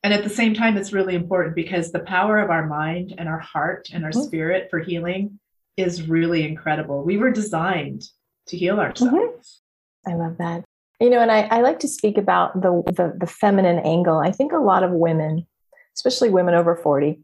And 0.02 0.12
at 0.12 0.24
the 0.24 0.30
same 0.30 0.54
time, 0.54 0.76
it's 0.76 0.92
really 0.92 1.14
important 1.14 1.54
because 1.54 1.92
the 1.92 2.00
power 2.00 2.38
of 2.38 2.50
our 2.50 2.66
mind 2.66 3.14
and 3.18 3.28
our 3.28 3.38
heart 3.38 3.90
and 3.92 4.04
our 4.04 4.10
mm-hmm. 4.10 4.22
spirit 4.22 4.68
for 4.70 4.80
healing 4.80 5.38
is 5.76 6.08
really 6.08 6.44
incredible. 6.46 7.04
We 7.04 7.18
were 7.18 7.30
designed 7.30 8.04
to 8.48 8.56
heal 8.56 8.80
ourselves. 8.80 9.60
Mm-hmm. 10.06 10.12
I 10.12 10.14
love 10.16 10.38
that. 10.38 10.64
You 11.00 11.10
know, 11.10 11.20
and 11.20 11.30
I, 11.30 11.42
I 11.42 11.60
like 11.60 11.80
to 11.80 11.88
speak 11.88 12.16
about 12.16 12.60
the, 12.62 12.82
the 12.86 13.16
the 13.18 13.26
feminine 13.26 13.80
angle. 13.80 14.18
I 14.18 14.30
think 14.30 14.52
a 14.52 14.58
lot 14.58 14.82
of 14.82 14.92
women, 14.92 15.46
especially 15.96 16.30
women 16.30 16.54
over 16.54 16.76
40, 16.76 17.20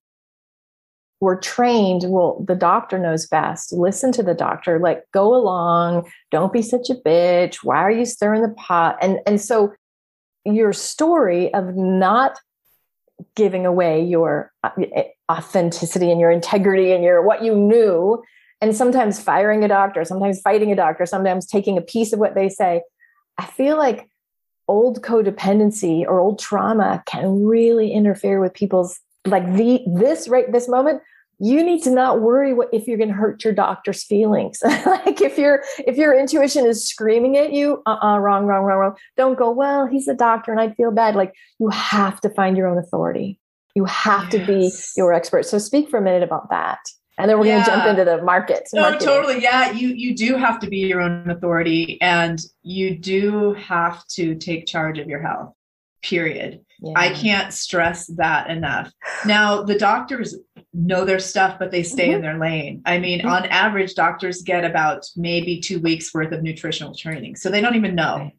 were 1.21 1.37
trained 1.37 2.05
well 2.07 2.45
the 2.47 2.55
doctor 2.55 2.99
knows 2.99 3.27
best. 3.27 3.73
Listen 3.73 4.13
to 4.13 4.23
the 4.23 4.35
doctor. 4.35 4.79
Like 4.79 5.05
go 5.13 5.35
along. 5.35 6.11
Don't 6.31 6.53
be 6.53 6.63
such 6.63 6.91
a 6.91 6.95
bitch. 6.95 7.57
Why 7.63 7.79
are 7.79 7.91
you 7.91 8.05
stirring 8.05 8.43
the 8.43 8.55
pot? 8.55 8.97
And 9.03 9.19
and 9.27 9.41
so 9.41 9.73
your 10.45 10.73
story 10.73 11.53
of 11.55 11.77
not 11.77 12.39
giving 13.35 13.67
away 13.67 14.05
your 14.05 14.53
uh, 14.63 14.71
authenticity 15.31 16.11
and 16.11 16.21
your 16.21 16.31
integrity 16.31 16.93
and 16.93 17.03
your 17.03 17.23
what 17.23 17.43
you 17.43 17.55
knew 17.55 18.23
and 18.61 18.77
sometimes 18.77 19.21
firing 19.21 19.65
a 19.65 19.69
doctor 19.69 20.05
sometimes 20.05 20.41
fighting 20.41 20.71
a 20.71 20.77
doctor 20.77 21.05
sometimes 21.05 21.45
taking 21.45 21.77
a 21.77 21.83
piece 21.83 22.13
of 22.13 22.21
what 22.21 22.37
they 22.37 22.49
say 22.49 22.81
I 23.37 23.47
feel 23.47 23.77
like 23.77 24.09
old 24.69 25.03
codependency 25.03 26.03
or 26.03 26.21
old 26.21 26.39
trauma 26.39 27.03
can 27.07 27.45
really 27.45 27.93
interfere 27.93 28.41
with 28.41 28.55
people's 28.55 29.01
like 29.27 29.45
the 29.55 29.81
this 29.87 30.29
right 30.29 30.51
this 30.53 30.69
moment 30.69 31.03
you 31.41 31.63
need 31.63 31.83
to 31.83 31.91
not 31.91 32.21
worry 32.21 32.53
what 32.53 32.69
if 32.73 32.87
you're 32.87 32.99
going 32.99 33.09
to 33.09 33.15
hurt 33.15 33.45
your 33.45 33.53
doctor's 33.53 34.03
feelings 34.05 34.59
like 34.65 35.21
if 35.21 35.39
your 35.39 35.63
if 35.87 35.97
your 35.97 36.19
intuition 36.19 36.67
is 36.67 36.87
screaming 36.87 37.37
at 37.37 37.53
you 37.53 37.83
uh-uh 37.87 38.19
wrong 38.19 38.45
wrong 38.45 38.65
wrong 38.65 38.79
wrong 38.79 38.95
don't 39.17 39.39
go 39.39 39.51
well 39.51 39.87
he's 39.87 40.09
a 40.09 40.15
doctor 40.15 40.51
and 40.51 40.61
i 40.61 40.71
feel 40.71 40.91
bad 40.91 41.15
like 41.15 41.33
you 41.59 41.69
have 41.69 42.21
to 42.21 42.31
find 42.31 42.57
your 42.57 42.67
own 42.67 42.79
authority 42.79 43.39
you 43.75 43.85
have 43.85 44.33
yes. 44.33 44.33
to 44.33 44.47
be 44.47 44.73
your 44.97 45.13
expert 45.13 45.45
so 45.45 45.59
speak 45.59 45.89
for 45.89 45.99
a 45.99 46.03
minute 46.03 46.23
about 46.23 46.51
that 46.51 46.79
and 47.19 47.29
then 47.29 47.39
we're 47.39 47.47
yeah. 47.47 47.55
going 47.55 47.65
to 47.65 47.71
jump 47.71 47.87
into 47.87 48.05
the 48.05 48.23
market. 48.23 48.69
No, 48.73 48.83
marketing. 48.83 49.09
totally. 49.09 49.43
Yeah, 49.43 49.73
you 49.73 49.89
you 49.89 50.15
do 50.15 50.37
have 50.37 50.61
to 50.61 50.69
be 50.69 50.79
your 50.79 51.01
own 51.01 51.29
authority, 51.29 52.01
and 52.01 52.41
you 52.63 52.97
do 52.97 53.55
have 53.55 54.07
to 54.15 54.37
take 54.37 54.67
charge 54.67 54.99
of 54.99 55.09
your 55.09 55.21
health. 55.21 55.53
Period. 56.01 56.61
Yeah. 56.81 56.93
I 56.97 57.13
can't 57.13 57.53
stress 57.53 58.07
that 58.07 58.51
enough. 58.51 58.93
Now, 59.27 59.63
the 59.63 59.79
doctors 59.79 60.37
know 60.73 61.05
their 61.05 61.19
stuff, 61.19 61.59
but 61.59 61.71
they 61.71 61.83
stay 61.83 62.07
mm-hmm. 62.07 62.17
in 62.17 62.23
their 62.23 62.39
lane. 62.39 62.83
I 62.87 62.99
mean, 62.99 63.21
mm-hmm. 63.21 63.29
on 63.29 63.47
average, 63.47 63.95
doctors 63.95 64.43
get 64.43 64.65
about 64.65 65.07
maybe 65.17 65.61
two 65.61 65.81
weeks 65.81 66.15
worth 66.15 66.33
of 66.33 66.43
nutritional 66.43 66.95
training, 66.95 67.37
so 67.37 67.51
they 67.51 67.61
don't 67.61 67.77
even 67.77 67.95
know 67.95 68.31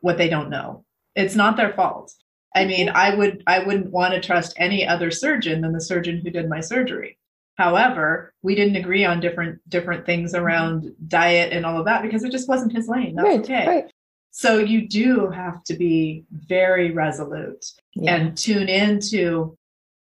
what 0.00 0.18
they 0.18 0.28
don't 0.28 0.50
know. 0.50 0.84
It's 1.16 1.34
not 1.34 1.56
their 1.56 1.72
fault. 1.72 2.12
I 2.54 2.64
mean, 2.66 2.88
I 2.88 3.14
would 3.14 3.42
I 3.46 3.60
wouldn't 3.60 3.90
want 3.90 4.14
to 4.14 4.20
trust 4.20 4.54
any 4.56 4.86
other 4.86 5.10
surgeon 5.10 5.60
than 5.60 5.72
the 5.72 5.80
surgeon 5.80 6.20
who 6.22 6.30
did 6.30 6.48
my 6.48 6.60
surgery 6.60 7.18
However, 7.56 8.34
we 8.42 8.54
didn't 8.54 8.76
agree 8.76 9.04
on 9.04 9.20
different 9.20 9.68
different 9.68 10.06
things 10.06 10.32
mm-hmm. 10.32 10.44
around 10.44 10.92
diet 11.06 11.52
and 11.52 11.64
all 11.64 11.78
of 11.78 11.84
that 11.86 12.02
because 12.02 12.24
it 12.24 12.32
just 12.32 12.48
wasn't 12.48 12.72
his 12.72 12.88
lane. 12.88 13.14
That's 13.14 13.26
right, 13.26 13.40
okay. 13.40 13.66
Right. 13.66 13.92
So 14.36 14.58
you 14.58 14.88
do 14.88 15.28
have 15.30 15.62
to 15.62 15.74
be 15.74 16.24
very 16.32 16.90
resolute 16.90 17.66
yeah. 17.94 18.16
and 18.16 18.36
tune 18.36 18.68
into 18.68 19.56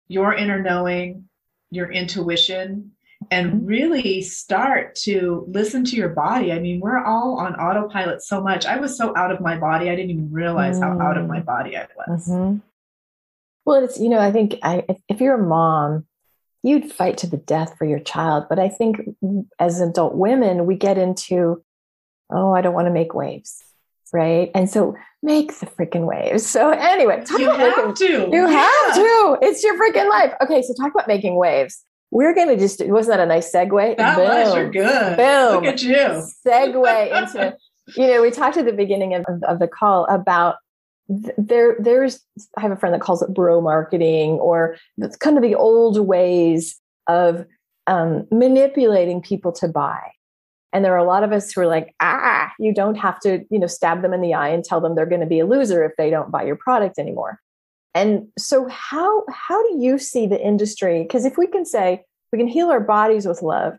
your 0.07 0.35
inner 0.35 0.61
knowing, 0.61 1.27
your 1.71 1.91
intuition, 1.91 2.91
and 3.31 3.51
mm-hmm. 3.51 3.65
really 3.65 4.21
start 4.21 4.93
to 4.97 5.43
listen 5.47 5.83
to 5.85 5.95
your 5.95 6.09
body. 6.09 6.51
I 6.51 6.59
mean, 6.59 6.81
we're 6.81 7.03
all 7.03 7.39
on 7.39 7.55
autopilot 7.55 8.21
so 8.21 8.43
much. 8.43 8.67
I 8.67 8.77
was 8.77 8.95
so 8.95 9.11
out 9.17 9.31
of 9.31 9.41
my 9.41 9.57
body, 9.57 9.89
I 9.89 9.95
didn't 9.95 10.11
even 10.11 10.31
realize 10.31 10.79
mm. 10.79 10.83
how 10.83 11.03
out 11.03 11.17
of 11.17 11.27
my 11.27 11.39
mm. 11.39 11.45
body 11.45 11.75
I 11.75 11.87
was. 11.97 12.27
Mm-hmm. 12.27 12.59
Well, 13.65 13.83
it's, 13.83 13.99
you 13.99 14.09
know, 14.09 14.19
I 14.19 14.31
think 14.31 14.59
I, 14.61 14.85
if 15.09 15.19
you're 15.19 15.41
a 15.41 15.43
mom, 15.43 16.05
you'd 16.61 16.93
fight 16.93 17.17
to 17.17 17.27
the 17.27 17.37
death 17.37 17.75
for 17.75 17.85
your 17.85 17.99
child. 17.99 18.45
But 18.49 18.59
I 18.59 18.69
think 18.69 19.01
as 19.57 19.81
adult 19.81 20.13
women, 20.13 20.67
we 20.67 20.75
get 20.75 20.99
into, 20.99 21.63
oh, 22.29 22.53
I 22.53 22.61
don't 22.61 22.75
want 22.75 22.85
to 22.85 22.93
make 22.93 23.15
waves. 23.15 23.63
Right. 24.13 24.51
And 24.53 24.69
so 24.69 24.95
make 25.23 25.57
the 25.59 25.65
freaking 25.65 26.05
waves. 26.05 26.45
So 26.45 26.71
anyway, 26.71 27.23
talk 27.23 27.39
you 27.39 27.49
about 27.49 27.59
have 27.59 27.77
making, 27.77 27.95
to. 27.95 28.29
You 28.31 28.47
yeah. 28.47 28.49
have 28.49 28.95
to. 28.95 29.37
It's 29.41 29.63
your 29.63 29.77
freaking 29.79 30.09
life. 30.09 30.33
Okay. 30.41 30.61
So 30.61 30.73
talk 30.73 30.91
about 30.93 31.07
making 31.07 31.35
waves. 31.35 31.83
We're 32.09 32.33
going 32.33 32.49
to 32.49 32.57
just, 32.57 32.85
wasn't 32.85 33.17
that 33.17 33.23
a 33.23 33.25
nice 33.25 33.53
segue? 33.53 33.97
That 33.97 34.17
Boom. 34.17 34.25
was, 34.25 34.53
you're 34.53 34.69
good. 34.69 35.17
Boom. 35.17 35.55
Look 35.55 35.65
at 35.65 35.81
you. 35.81 36.23
Segue 36.45 37.17
into, 37.23 37.55
you 37.95 38.07
know, 38.07 38.21
we 38.21 38.31
talked 38.31 38.57
at 38.57 38.65
the 38.65 38.73
beginning 38.73 39.13
of, 39.13 39.25
of 39.43 39.59
the 39.59 39.67
call 39.67 40.05
about 40.05 40.55
there 41.37 41.75
there's 41.79 42.21
i 42.57 42.61
have 42.61 42.71
a 42.71 42.75
friend 42.75 42.93
that 42.93 43.01
calls 43.01 43.21
it 43.21 43.33
bro 43.33 43.59
marketing 43.59 44.31
or 44.39 44.77
it's 44.97 45.17
kind 45.17 45.37
of 45.37 45.43
the 45.43 45.55
old 45.55 45.99
ways 45.99 46.79
of 47.07 47.45
um, 47.87 48.27
manipulating 48.31 49.21
people 49.21 49.51
to 49.51 49.67
buy 49.67 50.11
and 50.73 50.85
there 50.85 50.93
are 50.93 50.97
a 50.97 51.03
lot 51.03 51.23
of 51.23 51.31
us 51.31 51.51
who 51.51 51.61
are 51.61 51.67
like 51.67 51.93
ah 51.99 52.51
you 52.59 52.73
don't 52.73 52.95
have 52.95 53.19
to 53.19 53.45
you 53.49 53.59
know 53.59 53.67
stab 53.67 54.01
them 54.01 54.13
in 54.13 54.21
the 54.21 54.33
eye 54.33 54.49
and 54.49 54.63
tell 54.63 54.81
them 54.81 54.95
they're 54.95 55.05
going 55.05 55.21
to 55.21 55.27
be 55.27 55.39
a 55.39 55.45
loser 55.45 55.83
if 55.83 55.93
they 55.97 56.09
don't 56.09 56.31
buy 56.31 56.43
your 56.43 56.55
product 56.55 56.97
anymore 56.99 57.39
and 57.93 58.27
so 58.37 58.67
how 58.69 59.23
how 59.29 59.61
do 59.69 59.77
you 59.79 59.97
see 59.97 60.27
the 60.27 60.41
industry 60.41 61.03
because 61.03 61.25
if 61.25 61.37
we 61.37 61.47
can 61.47 61.65
say 61.65 62.03
we 62.31 62.39
can 62.39 62.47
heal 62.47 62.69
our 62.69 62.79
bodies 62.79 63.25
with 63.25 63.41
love 63.41 63.73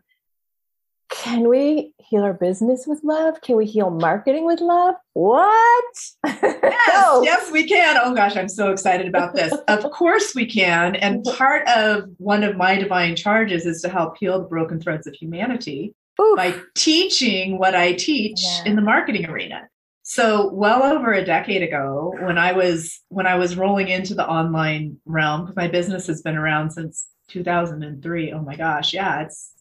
can 1.13 1.47
we 1.47 1.93
heal 1.99 2.23
our 2.23 2.33
business 2.33 2.87
with 2.87 3.03
love? 3.03 3.39
Can 3.41 3.55
we 3.55 3.67
heal 3.67 3.91
marketing 3.91 4.45
with 4.45 4.61
love? 4.61 4.95
What? 5.13 5.95
Yes, 6.93 7.21
yes, 7.23 7.51
we 7.51 7.67
can. 7.67 7.97
Oh 8.01 8.13
gosh, 8.13 8.35
I'm 8.35 8.49
so 8.49 8.71
excited 8.71 9.07
about 9.07 9.33
this. 9.33 9.53
of 9.67 9.83
course 9.91 10.35
we 10.35 10.45
can. 10.45 10.95
And 10.95 11.23
part 11.23 11.67
of 11.67 12.09
one 12.17 12.43
of 12.43 12.55
my 12.55 12.75
divine 12.75 13.15
charges 13.15 13.65
is 13.65 13.81
to 13.81 13.89
help 13.89 14.17
heal 14.17 14.39
the 14.39 14.47
broken 14.47 14.79
threads 14.79 15.07
of 15.07 15.13
humanity 15.13 15.95
Oof. 16.21 16.37
by 16.37 16.55
teaching 16.75 17.57
what 17.57 17.75
I 17.75 17.93
teach 17.93 18.39
yeah. 18.43 18.65
in 18.65 18.75
the 18.75 18.81
marketing 18.81 19.25
arena. 19.25 19.67
So 20.03 20.53
well 20.53 20.83
over 20.83 21.13
a 21.13 21.23
decade 21.23 21.63
ago, 21.63 22.13
when 22.19 22.37
I 22.37 22.51
was 22.51 23.01
when 23.07 23.25
I 23.25 23.35
was 23.35 23.55
rolling 23.55 23.87
into 23.87 24.13
the 24.13 24.27
online 24.27 24.97
realm, 25.05 25.41
because 25.41 25.55
my 25.55 25.69
business 25.69 26.07
has 26.07 26.21
been 26.21 26.35
around 26.35 26.71
since 26.71 27.07
2003. 27.29 28.33
Oh 28.33 28.41
my 28.41 28.55
gosh, 28.55 28.93
yeah, 28.93 29.21
it's 29.21 29.52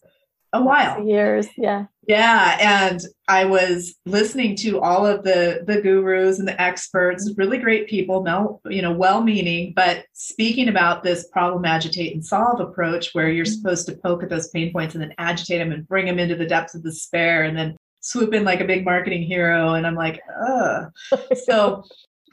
a 0.53 0.63
while. 0.63 1.03
years 1.05 1.49
yeah. 1.57 1.87
Yeah 2.07 2.59
and 2.61 3.01
i 3.29 3.45
was 3.45 3.95
listening 4.07 4.57
to 4.57 4.81
all 4.81 5.07
of 5.07 5.23
the 5.25 5.63
the 5.67 5.81
gurus 5.81 6.39
and 6.39 6.49
the 6.49 6.61
experts 6.61 7.33
really 7.37 7.59
great 7.59 7.89
people 7.89 8.23
no 8.23 8.61
you 8.67 8.83
know 8.83 8.93
well 8.93 9.23
meaning 9.23 9.73
but 9.75 10.05
speaking 10.13 10.69
about 10.69 11.03
this 11.03 11.29
problem 11.29 11.65
agitate 11.65 12.15
and 12.15 12.25
solve 12.25 12.61
approach 12.61 13.11
where 13.13 13.31
you're 13.31 13.45
mm-hmm. 13.45 13.55
supposed 13.55 13.87
to 13.87 13.97
poke 13.97 14.23
at 14.23 14.29
those 14.29 14.49
pain 14.49 14.73
points 14.73 14.95
and 14.95 15.03
then 15.03 15.15
agitate 15.19 15.61
them 15.61 15.73
and 15.73 15.89
bring 15.89 16.07
them 16.07 16.19
into 16.19 16.35
the 16.35 16.47
depths 16.47 16.75
of 16.75 16.83
despair 16.83 17.45
and 17.45 17.57
then 17.57 17.77
swoop 18.01 18.35
in 18.35 18.45
like 18.45 18.61
a 18.61 18.65
big 18.65 18.85
marketing 18.85 19.23
hero 19.23 19.75
and 19.75 19.87
i'm 19.87 19.95
like 19.95 20.21
uh 20.45 20.87
so 21.47 21.85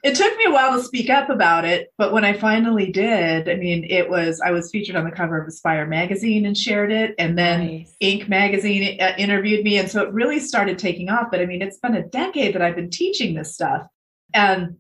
it 0.04 0.16
took 0.16 0.38
me 0.38 0.46
a 0.48 0.52
while 0.52 0.78
to 0.78 0.84
speak 0.84 1.10
up 1.10 1.30
about 1.30 1.66
it, 1.66 1.92
but 1.98 2.14
when 2.14 2.24
I 2.24 2.34
finally 2.34 2.92
did, 2.92 3.50
I 3.50 3.56
mean, 3.56 3.86
it 3.90 4.10
was 4.10 4.42
I 4.42 4.52
was 4.52 4.72
featured 4.72 4.96
on 4.96 5.06
the 5.06 5.12
cover 5.12 5.40
of 5.40 5.48
Aspire 5.48 5.86
magazine 5.86 6.46
and 6.46 6.58
shared 6.58 6.92
it, 6.92 7.16
and 7.20 7.38
then 7.38 7.68
nice. 7.68 7.96
Inc. 8.02 8.28
magazine 8.30 9.00
uh, 9.02 9.14
interviewed 9.18 9.64
me, 9.64 9.78
and 9.78 9.90
so 9.90 10.04
it 10.04 10.14
really 10.14 10.40
started 10.40 10.80
taking 10.80 11.10
off. 11.10 11.28
But 11.32 11.42
I 11.42 11.46
mean, 11.46 11.62
it's 11.62 11.80
been 11.80 11.96
a 11.96 12.08
decade 12.08 12.56
that 12.56 12.62
I've 12.62 12.76
been 12.76 12.90
teaching 12.90 13.34
this 13.34 13.54
stuff, 13.54 13.88
and 14.34 14.78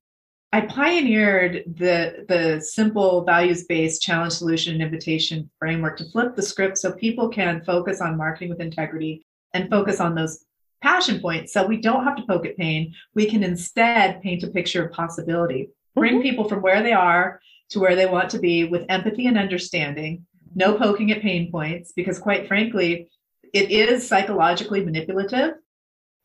I 0.51 0.61
pioneered 0.61 1.63
the 1.77 2.25
the 2.27 2.61
simple 2.61 3.23
values 3.23 3.65
based 3.65 4.01
challenge 4.01 4.33
solution 4.33 4.73
and 4.73 4.81
invitation 4.81 5.49
framework 5.59 5.97
to 5.97 6.09
flip 6.09 6.35
the 6.35 6.41
script 6.41 6.77
so 6.77 6.91
people 6.91 7.29
can 7.29 7.61
focus 7.65 8.01
on 8.01 8.17
marketing 8.17 8.49
with 8.49 8.61
integrity 8.61 9.25
and 9.53 9.69
focus 9.69 9.99
on 9.99 10.15
those 10.15 10.45
passion 10.81 11.19
points. 11.19 11.53
So 11.53 11.65
we 11.65 11.77
don't 11.77 12.03
have 12.03 12.15
to 12.17 12.23
poke 12.23 12.45
at 12.45 12.57
pain. 12.57 12.93
We 13.15 13.25
can 13.25 13.43
instead 13.43 14.21
paint 14.21 14.43
a 14.43 14.47
picture 14.47 14.85
of 14.85 14.93
possibility, 14.93 15.69
bring 15.95 16.15
mm-hmm. 16.15 16.21
people 16.21 16.49
from 16.49 16.61
where 16.61 16.81
they 16.83 16.93
are 16.93 17.41
to 17.69 17.79
where 17.79 17.95
they 17.95 18.05
want 18.05 18.29
to 18.31 18.39
be 18.39 18.65
with 18.65 18.85
empathy 18.89 19.27
and 19.27 19.37
understanding, 19.37 20.25
no 20.55 20.77
poking 20.77 21.11
at 21.11 21.21
pain 21.21 21.51
points, 21.51 21.91
because 21.95 22.17
quite 22.17 22.47
frankly, 22.47 23.09
it 23.53 23.71
is 23.71 24.07
psychologically 24.07 24.83
manipulative 24.83 25.53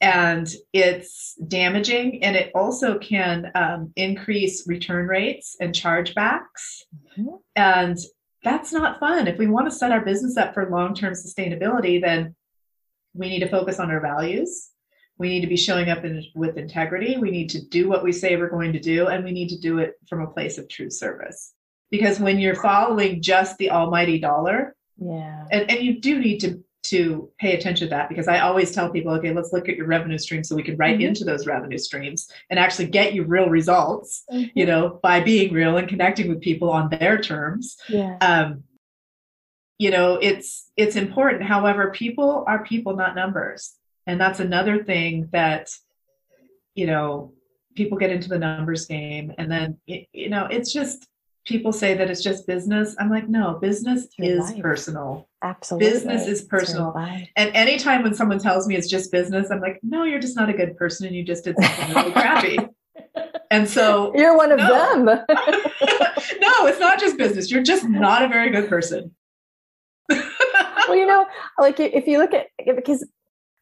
and 0.00 0.52
it's 0.72 1.34
damaging 1.48 2.22
and 2.22 2.36
it 2.36 2.50
also 2.54 2.98
can 2.98 3.50
um, 3.54 3.92
increase 3.96 4.66
return 4.66 5.06
rates 5.06 5.56
and 5.60 5.74
chargebacks 5.74 6.82
mm-hmm. 7.16 7.36
and 7.56 7.96
that's 8.42 8.72
not 8.72 9.00
fun 9.00 9.26
if 9.26 9.38
we 9.38 9.46
want 9.46 9.66
to 9.66 9.74
set 9.74 9.92
our 9.92 10.04
business 10.04 10.36
up 10.36 10.52
for 10.52 10.68
long-term 10.68 11.14
sustainability 11.14 12.00
then 12.00 12.34
we 13.14 13.28
need 13.28 13.40
to 13.40 13.48
focus 13.48 13.78
on 13.78 13.90
our 13.90 14.00
values. 14.00 14.70
We 15.16 15.28
need 15.28 15.42
to 15.42 15.46
be 15.46 15.56
showing 15.56 15.88
up 15.88 16.04
in, 16.04 16.24
with 16.34 16.58
integrity. 16.58 17.16
We 17.16 17.30
need 17.30 17.48
to 17.50 17.64
do 17.64 17.88
what 17.88 18.02
we 18.02 18.12
say 18.12 18.36
we're 18.36 18.50
going 18.50 18.72
to 18.72 18.80
do, 18.80 19.06
and 19.06 19.24
we 19.24 19.30
need 19.30 19.48
to 19.50 19.58
do 19.58 19.78
it 19.78 19.94
from 20.08 20.22
a 20.22 20.30
place 20.30 20.58
of 20.58 20.68
true 20.68 20.90
service. 20.90 21.52
Because 21.90 22.18
when 22.18 22.38
you're 22.40 22.56
following 22.56 23.22
just 23.22 23.56
the 23.58 23.70
almighty 23.70 24.18
dollar, 24.18 24.74
yeah, 24.98 25.44
and, 25.50 25.70
and 25.70 25.80
you 25.80 26.00
do 26.00 26.18
need 26.18 26.38
to 26.40 26.64
to 26.84 27.30
pay 27.38 27.56
attention 27.56 27.88
to 27.88 27.90
that 27.90 28.08
because 28.08 28.28
I 28.28 28.40
always 28.40 28.70
tell 28.70 28.90
people, 28.90 29.12
okay, 29.14 29.32
let's 29.32 29.52
look 29.52 29.68
at 29.68 29.76
your 29.76 29.86
revenue 29.86 30.18
streams 30.18 30.48
so 30.48 30.54
we 30.54 30.62
can 30.62 30.76
write 30.76 30.98
mm-hmm. 30.98 31.08
into 31.08 31.24
those 31.24 31.46
revenue 31.46 31.78
streams 31.78 32.30
and 32.50 32.58
actually 32.58 32.86
get 32.86 33.14
you 33.14 33.24
real 33.24 33.48
results, 33.48 34.24
mm-hmm. 34.30 34.50
you 34.54 34.66
know, 34.66 35.00
by 35.02 35.20
being 35.20 35.52
real 35.52 35.76
and 35.78 35.88
connecting 35.88 36.28
with 36.28 36.42
people 36.42 36.70
on 36.70 36.90
their 36.90 37.18
terms. 37.18 37.76
Yeah. 37.88 38.16
Um, 38.20 38.64
you 39.78 39.90
know 39.90 40.16
it's 40.20 40.70
it's 40.76 40.96
important. 40.96 41.42
However 41.42 41.90
people 41.90 42.44
are 42.46 42.64
people 42.64 42.96
not 42.96 43.14
numbers. 43.14 43.74
And 44.06 44.20
that's 44.20 44.40
another 44.40 44.84
thing 44.84 45.28
that 45.32 45.70
you 46.74 46.86
know 46.86 47.32
people 47.74 47.98
get 47.98 48.10
into 48.10 48.28
the 48.28 48.38
numbers 48.38 48.86
game. 48.86 49.32
And 49.38 49.50
then 49.50 49.78
you 49.86 50.28
know 50.28 50.46
it's 50.46 50.72
just 50.72 51.06
people 51.44 51.72
say 51.72 51.94
that 51.94 52.10
it's 52.10 52.22
just 52.22 52.46
business. 52.46 52.94
I'm 52.98 53.10
like 53.10 53.28
no 53.28 53.58
business 53.60 54.06
is 54.18 54.50
life. 54.50 54.62
personal. 54.62 55.28
Absolutely. 55.42 55.90
Business 55.90 56.26
is 56.26 56.42
personal. 56.42 56.96
and 56.96 57.50
anytime 57.54 58.02
when 58.02 58.14
someone 58.14 58.38
tells 58.38 58.66
me 58.66 58.76
it's 58.76 58.88
just 58.88 59.12
business 59.12 59.50
i'm 59.50 59.60
like 59.60 59.78
no 59.82 60.04
you're 60.04 60.18
just 60.18 60.36
not 60.36 60.48
a 60.48 60.54
good 60.54 60.74
person 60.74 61.06
and 61.06 61.14
you 61.14 61.22
just 61.22 61.44
did 61.44 61.56
something 61.60 61.94
really 61.94 62.12
crappy. 62.12 62.58
And 63.50 63.68
so 63.68 64.12
you're 64.16 64.36
one 64.36 64.50
of 64.50 64.58
no. 64.58 65.04
them. 65.04 65.06
No 66.40 66.66
it's 66.66 66.80
not 66.80 66.98
just 66.98 67.16
business. 67.16 67.50
You're 67.50 67.62
just 67.62 67.84
not 67.84 68.22
a 68.22 68.28
very 68.28 68.50
good 68.50 68.68
person 68.68 69.14
well, 70.88 70.96
you 70.96 71.06
know, 71.06 71.26
like 71.58 71.80
if 71.80 72.06
you 72.06 72.18
look 72.18 72.32
at 72.32 72.46
because 72.76 73.06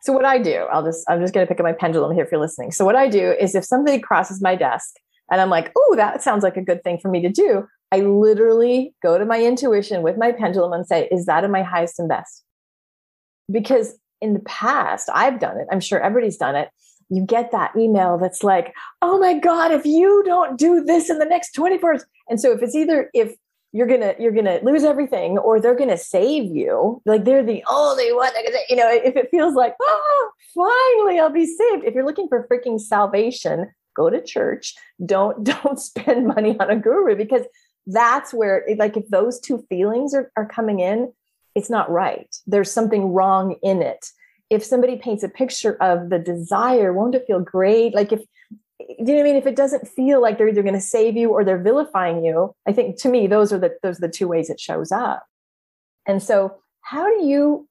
so 0.02 0.12
what 0.12 0.24
I 0.24 0.38
do, 0.38 0.66
I'll 0.72 0.82
just 0.82 1.08
I'm 1.08 1.20
just 1.20 1.32
going 1.32 1.46
to 1.46 1.48
pick 1.48 1.60
up 1.60 1.64
my 1.64 1.72
pendulum 1.72 2.12
here 2.12 2.24
if 2.24 2.32
you're 2.32 2.40
listening. 2.40 2.72
So 2.72 2.84
what 2.84 2.96
I 2.96 3.08
do 3.08 3.34
is 3.40 3.54
if 3.54 3.64
somebody 3.64 4.00
crosses 4.00 4.42
my 4.42 4.56
desk 4.56 4.94
and 5.30 5.40
I'm 5.40 5.50
like, 5.50 5.72
"Oh, 5.76 5.94
that 5.96 6.22
sounds 6.22 6.42
like 6.42 6.56
a 6.56 6.62
good 6.62 6.82
thing 6.82 6.98
for 6.98 7.08
me 7.08 7.22
to 7.22 7.28
do," 7.28 7.66
I 7.92 8.00
literally 8.00 8.94
go 9.02 9.16
to 9.16 9.24
my 9.24 9.42
intuition 9.42 10.02
with 10.02 10.16
my 10.18 10.32
pendulum 10.32 10.72
and 10.72 10.86
say, 10.86 11.08
"Is 11.12 11.26
that 11.26 11.44
in 11.44 11.52
my 11.52 11.62
highest 11.62 12.00
and 12.00 12.08
best?" 12.08 12.44
Because 13.50 13.96
in 14.20 14.34
the 14.34 14.40
past, 14.40 15.08
I've 15.12 15.38
done 15.38 15.58
it. 15.58 15.68
I'm 15.70 15.80
sure 15.80 16.00
everybody's 16.00 16.36
done 16.36 16.56
it. 16.56 16.70
You 17.08 17.24
get 17.24 17.52
that 17.52 17.76
email 17.76 18.18
that's 18.18 18.42
like, 18.42 18.74
"Oh 19.02 19.18
my 19.18 19.34
god, 19.38 19.70
if 19.70 19.86
you 19.86 20.24
don't 20.26 20.58
do 20.58 20.82
this 20.82 21.10
in 21.10 21.18
the 21.18 21.24
next 21.26 21.52
24 21.52 21.92
hours." 21.92 22.04
And 22.28 22.40
so 22.40 22.50
if 22.50 22.60
it's 22.60 22.74
either 22.74 23.08
if 23.14 23.36
you're 23.72 23.86
gonna 23.86 24.14
you're 24.18 24.32
gonna 24.32 24.60
lose 24.62 24.84
everything 24.84 25.38
or 25.38 25.60
they're 25.60 25.74
gonna 25.74 25.98
save 25.98 26.44
you. 26.44 27.00
Like 27.06 27.24
they're 27.24 27.44
the 27.44 27.64
only 27.70 28.12
one 28.12 28.32
that 28.34 28.44
can 28.44 28.54
you 28.68 28.76
know 28.76 28.90
if 28.90 29.16
it 29.16 29.28
feels 29.30 29.54
like 29.54 29.74
oh 29.80 30.30
finally 30.54 31.18
i'll 31.18 31.30
be 31.30 31.46
saved. 31.46 31.84
If 31.84 31.94
you're 31.94 32.06
looking 32.06 32.28
for 32.28 32.46
freaking 32.48 32.80
salvation 32.80 33.72
go 33.94 34.10
to 34.10 34.22
church. 34.22 34.74
Don't 35.04 35.44
don't 35.62 35.80
spend 35.80 36.26
money 36.26 36.58
on 36.58 36.70
a 36.70 36.76
guru 36.76 37.16
because 37.16 37.42
that's 37.86 38.32
where 38.32 38.64
like 38.76 38.96
if 38.96 39.08
those 39.08 39.40
two 39.40 39.64
feelings 39.68 40.14
are, 40.14 40.30
are 40.36 40.46
coming 40.46 40.80
in 40.80 41.12
it's 41.54 41.68
not 41.68 41.90
right. 41.90 42.34
There's 42.46 42.70
something 42.70 43.12
wrong 43.12 43.56
in 43.62 43.82
it. 43.82 44.06
If 44.48 44.64
somebody 44.64 44.96
paints 44.96 45.22
a 45.22 45.28
picture 45.28 45.76
of 45.82 46.08
the 46.08 46.18
desire 46.18 46.92
won't 46.92 47.14
it 47.14 47.24
feel 47.26 47.40
great? 47.40 47.94
Like 47.94 48.12
if 48.12 48.22
you 48.88 49.04
know 49.04 49.14
what 49.14 49.20
I 49.20 49.24
mean? 49.24 49.36
If 49.36 49.46
it 49.46 49.56
doesn't 49.56 49.88
feel 49.88 50.20
like 50.20 50.38
they're 50.38 50.48
either 50.48 50.62
going 50.62 50.74
to 50.74 50.80
save 50.80 51.16
you 51.16 51.30
or 51.30 51.44
they're 51.44 51.62
vilifying 51.62 52.24
you, 52.24 52.54
I 52.66 52.72
think 52.72 53.00
to 53.02 53.08
me 53.08 53.26
those 53.26 53.52
are 53.52 53.58
the 53.58 53.76
those 53.82 53.98
are 53.98 54.06
the 54.06 54.12
two 54.12 54.28
ways 54.28 54.50
it 54.50 54.60
shows 54.60 54.92
up. 54.92 55.24
And 56.06 56.22
so, 56.22 56.56
how 56.80 57.06
do 57.08 57.24
you 57.24 57.68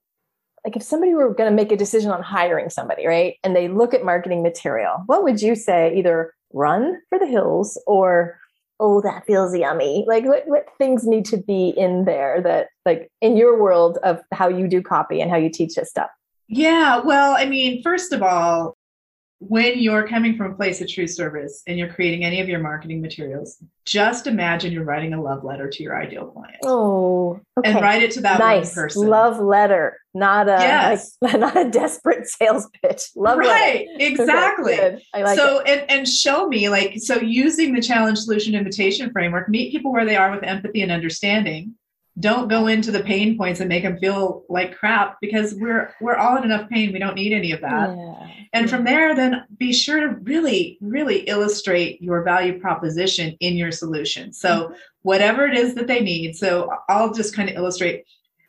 like 0.64 0.76
if 0.76 0.82
somebody 0.82 1.14
were 1.14 1.34
going 1.34 1.50
to 1.50 1.56
make 1.56 1.72
a 1.72 1.76
decision 1.76 2.10
on 2.10 2.22
hiring 2.22 2.70
somebody, 2.70 3.06
right? 3.06 3.36
And 3.42 3.54
they 3.54 3.68
look 3.68 3.94
at 3.94 4.04
marketing 4.04 4.42
material, 4.42 5.02
what 5.06 5.24
would 5.24 5.42
you 5.42 5.54
say? 5.54 5.96
Either 5.96 6.34
run 6.52 7.00
for 7.08 7.18
the 7.18 7.26
hills 7.26 7.80
or 7.86 8.38
oh, 8.78 9.00
that 9.00 9.24
feels 9.26 9.56
yummy. 9.56 10.04
Like 10.06 10.24
what 10.24 10.46
what 10.46 10.66
things 10.78 11.06
need 11.06 11.24
to 11.26 11.36
be 11.36 11.68
in 11.76 12.04
there 12.04 12.40
that 12.42 12.68
like 12.84 13.10
in 13.20 13.36
your 13.36 13.60
world 13.60 13.98
of 14.02 14.20
how 14.32 14.48
you 14.48 14.68
do 14.68 14.82
copy 14.82 15.20
and 15.20 15.30
how 15.30 15.36
you 15.36 15.50
teach 15.50 15.74
this 15.74 15.90
stuff? 15.90 16.10
Yeah, 16.48 16.98
well, 16.98 17.34
I 17.36 17.46
mean, 17.46 17.82
first 17.82 18.12
of 18.12 18.22
all, 18.22 18.71
when 19.48 19.78
you're 19.78 20.06
coming 20.06 20.36
from 20.36 20.52
a 20.52 20.54
place 20.54 20.80
of 20.80 20.88
true 20.88 21.06
service 21.06 21.62
and 21.66 21.76
you're 21.76 21.92
creating 21.92 22.24
any 22.24 22.40
of 22.40 22.48
your 22.48 22.60
marketing 22.60 23.00
materials, 23.00 23.62
just 23.84 24.26
imagine 24.26 24.72
you're 24.72 24.84
writing 24.84 25.14
a 25.14 25.20
love 25.20 25.42
letter 25.42 25.68
to 25.68 25.82
your 25.82 26.00
ideal 26.00 26.26
client. 26.26 26.58
Oh, 26.62 27.40
okay. 27.58 27.70
and 27.70 27.80
write 27.80 28.02
it 28.02 28.12
to 28.12 28.20
that 28.20 28.38
nice. 28.38 28.76
one 28.76 28.84
person. 28.84 29.08
Love 29.08 29.40
letter, 29.40 29.98
not 30.14 30.48
a 30.48 30.52
yes. 30.52 31.16
like, 31.20 31.38
not 31.40 31.56
a 31.56 31.68
desperate 31.70 32.28
sales 32.28 32.68
pitch. 32.82 33.10
Love 33.16 33.38
letter. 33.38 33.48
right, 33.48 33.86
letter. 33.98 34.04
exactly. 34.04 34.74
Okay, 34.74 35.04
I 35.12 35.22
like 35.22 35.38
so 35.38 35.58
it. 35.60 35.68
and 35.68 35.90
and 35.90 36.08
show 36.08 36.46
me 36.46 36.68
like 36.68 36.98
so 36.98 37.16
using 37.16 37.74
the 37.74 37.82
challenge 37.82 38.18
solution 38.18 38.54
invitation 38.54 39.10
framework, 39.10 39.48
meet 39.48 39.72
people 39.72 39.92
where 39.92 40.04
they 40.04 40.16
are 40.16 40.30
with 40.30 40.44
empathy 40.44 40.82
and 40.82 40.92
understanding 40.92 41.74
don't 42.18 42.48
go 42.48 42.66
into 42.66 42.90
the 42.90 43.02
pain 43.02 43.38
points 43.38 43.60
and 43.60 43.68
make 43.68 43.84
them 43.84 43.98
feel 43.98 44.44
like 44.48 44.76
crap 44.76 45.16
because 45.20 45.54
we're 45.54 45.94
we're 46.00 46.16
all 46.16 46.36
in 46.36 46.44
enough 46.44 46.68
pain 46.68 46.92
we 46.92 46.98
don't 46.98 47.14
need 47.14 47.32
any 47.32 47.52
of 47.52 47.60
that 47.62 47.96
yeah. 47.96 48.28
and 48.52 48.68
from 48.68 48.84
there 48.84 49.14
then 49.14 49.44
be 49.58 49.72
sure 49.72 50.00
to 50.00 50.08
really 50.22 50.76
really 50.82 51.20
illustrate 51.20 52.00
your 52.02 52.22
value 52.22 52.60
proposition 52.60 53.34
in 53.40 53.56
your 53.56 53.72
solution 53.72 54.32
so 54.32 54.48
mm-hmm. 54.48 54.74
whatever 55.02 55.46
it 55.46 55.56
is 55.56 55.74
that 55.74 55.86
they 55.86 56.00
need 56.00 56.36
so 56.36 56.70
i'll 56.90 57.14
just 57.14 57.34
kind 57.34 57.48
of 57.48 57.56
illustrate 57.56 58.04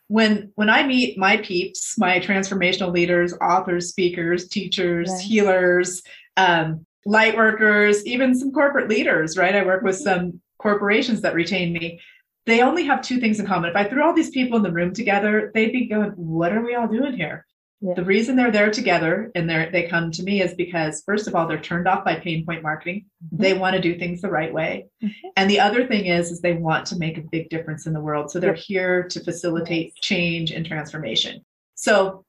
when 0.07 0.51
when 0.55 0.69
i 0.69 0.85
meet 0.85 1.17
my 1.17 1.37
peeps 1.37 1.97
my 1.97 2.19
transformational 2.19 2.91
leaders 2.91 3.33
authors 3.41 3.89
speakers 3.89 4.49
teachers 4.49 5.09
right. 5.09 5.21
healers 5.21 6.03
um, 6.35 6.85
light 7.05 7.37
workers 7.37 8.05
even 8.05 8.35
some 8.35 8.51
corporate 8.51 8.89
leaders 8.89 9.37
right 9.37 9.55
i 9.55 9.63
work 9.63 9.83
with 9.83 9.95
mm-hmm. 9.95 10.03
some 10.03 10.41
corporations 10.57 11.21
that 11.21 11.33
retain 11.33 11.71
me 11.71 11.99
they 12.45 12.61
only 12.61 12.83
have 12.85 13.01
two 13.01 13.19
things 13.19 13.39
in 13.39 13.45
common. 13.45 13.69
If 13.69 13.75
I 13.75 13.85
threw 13.85 14.03
all 14.03 14.13
these 14.13 14.29
people 14.29 14.57
in 14.57 14.63
the 14.63 14.71
room 14.71 14.93
together, 14.93 15.51
they'd 15.53 15.71
be 15.71 15.87
going, 15.87 16.11
What 16.11 16.51
are 16.53 16.61
we 16.61 16.75
all 16.75 16.87
doing 16.87 17.13
here? 17.13 17.45
Yeah. 17.83 17.95
The 17.95 18.05
reason 18.05 18.37
they're 18.37 18.49
there 18.49 18.71
together 18.71 19.29
and 19.35 19.49
they 19.49 19.69
they 19.69 19.87
come 19.89 20.09
to 20.11 20.23
me 20.23 20.41
is 20.41 20.53
because 20.53 21.03
first 21.05 21.27
of 21.27 21.35
all 21.35 21.47
they're 21.47 21.59
turned 21.59 21.85
off 21.85 22.05
by 22.05 22.15
pain 22.15 22.45
point 22.45 22.63
marketing. 22.63 23.07
Mm-hmm. 23.25 23.43
They 23.43 23.53
want 23.53 23.75
to 23.75 23.81
do 23.81 23.99
things 23.99 24.21
the 24.21 24.29
right 24.29 24.53
way. 24.53 24.87
Mm-hmm. 25.03 25.27
And 25.35 25.49
the 25.49 25.59
other 25.59 25.85
thing 25.85 26.05
is 26.05 26.31
is 26.31 26.39
they 26.39 26.53
want 26.53 26.85
to 26.87 26.95
make 26.95 27.17
a 27.17 27.23
big 27.29 27.49
difference 27.49 27.85
in 27.85 27.91
the 27.91 27.99
world. 27.99 28.31
So 28.31 28.39
they're 28.39 28.53
here 28.53 29.03
to 29.09 29.21
facilitate 29.21 29.87
yes. 29.87 29.95
change 30.01 30.51
and 30.51 30.65
transformation. 30.65 31.43
So 31.75 32.22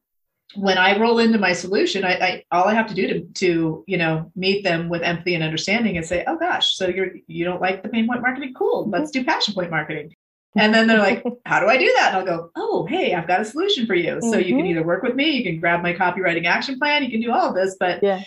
when 0.54 0.78
I 0.78 0.98
roll 0.98 1.18
into 1.18 1.38
my 1.38 1.52
solution, 1.52 2.04
I, 2.04 2.12
I, 2.12 2.44
all 2.52 2.64
I 2.64 2.74
have 2.74 2.86
to 2.88 2.94
do 2.94 3.06
to 3.08 3.20
to 3.20 3.84
you 3.86 3.96
know 3.96 4.30
meet 4.36 4.62
them 4.62 4.88
with 4.88 5.02
empathy 5.02 5.34
and 5.34 5.42
understanding 5.42 5.96
and 5.96 6.06
say, 6.06 6.24
oh 6.26 6.38
gosh, 6.38 6.76
so 6.76 6.88
you're 6.88 7.12
you 7.26 7.44
don't 7.44 7.60
like 7.60 7.82
the 7.82 7.88
pain 7.88 8.06
point 8.06 8.22
marketing? 8.22 8.54
Cool, 8.54 8.88
let's 8.88 9.10
do 9.10 9.24
passion 9.24 9.54
point 9.54 9.70
marketing. 9.70 10.14
And 10.56 10.72
then 10.72 10.86
they're 10.86 10.98
like, 10.98 11.24
how 11.46 11.60
do 11.60 11.66
I 11.66 11.76
do 11.76 11.92
that? 11.96 12.14
And 12.14 12.16
I'll 12.16 12.38
go, 12.38 12.50
oh, 12.56 12.86
hey, 12.86 13.14
I've 13.14 13.26
got 13.26 13.40
a 13.40 13.44
solution 13.44 13.86
for 13.86 13.94
you. 13.94 14.20
So 14.20 14.28
mm-hmm. 14.28 14.38
you 14.38 14.44
can 14.44 14.58
mm-hmm. 14.58 14.66
either 14.66 14.84
work 14.84 15.02
with 15.02 15.14
me, 15.14 15.30
you 15.30 15.42
can 15.42 15.58
grab 15.58 15.82
my 15.82 15.92
copywriting 15.92 16.46
action 16.46 16.78
plan, 16.78 17.02
you 17.02 17.10
can 17.10 17.20
do 17.20 17.32
all 17.32 17.48
of 17.48 17.54
this, 17.54 17.76
but 17.80 18.02
yeah. 18.02 18.22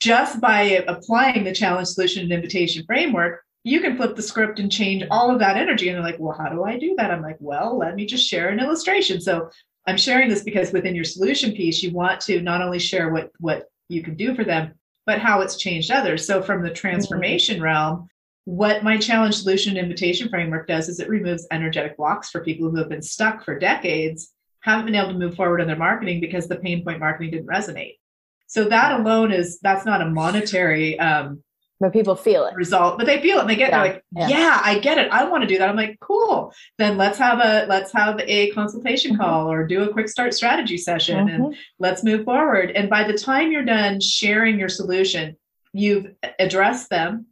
just 0.00 0.40
by 0.40 0.84
applying 0.88 1.44
the 1.44 1.54
challenge 1.54 1.88
solution 1.88 2.24
and 2.24 2.32
invitation 2.32 2.84
framework, 2.84 3.44
you 3.64 3.80
can 3.80 3.96
flip 3.96 4.16
the 4.16 4.22
script 4.22 4.58
and 4.58 4.72
change 4.72 5.04
all 5.10 5.30
of 5.30 5.38
that 5.38 5.56
energy. 5.56 5.88
And 5.88 5.96
they're 5.96 6.04
like, 6.04 6.18
well, 6.18 6.36
how 6.36 6.48
do 6.48 6.64
I 6.64 6.78
do 6.78 6.96
that? 6.98 7.12
I'm 7.12 7.22
like, 7.22 7.36
well, 7.38 7.78
let 7.78 7.94
me 7.94 8.06
just 8.06 8.26
share 8.26 8.48
an 8.48 8.58
illustration. 8.58 9.20
So 9.20 9.50
I'm 9.86 9.96
sharing 9.96 10.28
this 10.28 10.44
because 10.44 10.72
within 10.72 10.94
your 10.94 11.04
solution 11.04 11.52
piece, 11.52 11.82
you 11.82 11.92
want 11.92 12.20
to 12.22 12.40
not 12.40 12.62
only 12.62 12.78
share 12.78 13.10
what 13.10 13.30
what 13.38 13.66
you 13.88 14.02
can 14.02 14.14
do 14.14 14.34
for 14.34 14.44
them, 14.44 14.74
but 15.06 15.18
how 15.18 15.40
it's 15.40 15.56
changed 15.56 15.90
others. 15.90 16.26
So, 16.26 16.42
from 16.42 16.62
the 16.62 16.70
transformation 16.70 17.56
mm-hmm. 17.56 17.64
realm, 17.64 18.08
what 18.44 18.84
my 18.84 18.96
challenge 18.96 19.36
solution 19.36 19.76
invitation 19.76 20.28
framework 20.28 20.66
does 20.66 20.88
is 20.88 21.00
it 21.00 21.08
removes 21.08 21.46
energetic 21.50 21.96
blocks 21.96 22.30
for 22.30 22.44
people 22.44 22.70
who 22.70 22.76
have 22.76 22.88
been 22.88 23.02
stuck 23.02 23.44
for 23.44 23.58
decades, 23.58 24.32
haven't 24.60 24.86
been 24.86 24.94
able 24.94 25.12
to 25.12 25.18
move 25.18 25.34
forward 25.34 25.60
in 25.60 25.66
their 25.66 25.76
marketing 25.76 26.20
because 26.20 26.48
the 26.48 26.56
pain 26.56 26.84
point 26.84 27.00
marketing 27.00 27.30
didn't 27.30 27.46
resonate. 27.46 27.98
So 28.46 28.64
that 28.64 29.00
alone 29.00 29.32
is 29.32 29.58
that's 29.60 29.86
not 29.86 30.02
a 30.02 30.10
monetary 30.10 30.98
um, 30.98 31.42
but 31.82 31.92
people 31.92 32.14
feel 32.14 32.46
it 32.46 32.54
result 32.54 32.96
but 32.96 33.06
they 33.06 33.20
feel 33.20 33.38
it 33.38 33.40
and 33.40 33.50
they 33.50 33.56
get 33.56 33.70
yeah. 33.70 33.82
like 33.82 34.04
yeah. 34.12 34.28
yeah. 34.28 34.60
i 34.64 34.78
get 34.78 34.98
it 34.98 35.10
i 35.10 35.24
want 35.24 35.42
to 35.42 35.48
do 35.48 35.58
that 35.58 35.68
i'm 35.68 35.76
like 35.76 35.98
cool 36.00 36.54
then 36.78 36.96
let's 36.96 37.18
have 37.18 37.40
a 37.40 37.66
let's 37.66 37.92
have 37.92 38.20
a 38.20 38.50
consultation 38.52 39.12
mm-hmm. 39.12 39.20
call 39.20 39.50
or 39.50 39.66
do 39.66 39.82
a 39.82 39.92
quick 39.92 40.08
start 40.08 40.32
strategy 40.32 40.78
session 40.78 41.26
mm-hmm. 41.26 41.42
and 41.42 41.56
let's 41.80 42.04
move 42.04 42.24
forward 42.24 42.70
and 42.70 42.88
by 42.88 43.02
the 43.02 43.12
time 43.12 43.50
you're 43.50 43.64
done 43.64 44.00
sharing 44.00 44.58
your 44.58 44.68
solution 44.68 45.36
you've 45.72 46.06
addressed 46.38 46.88
them 46.88 47.26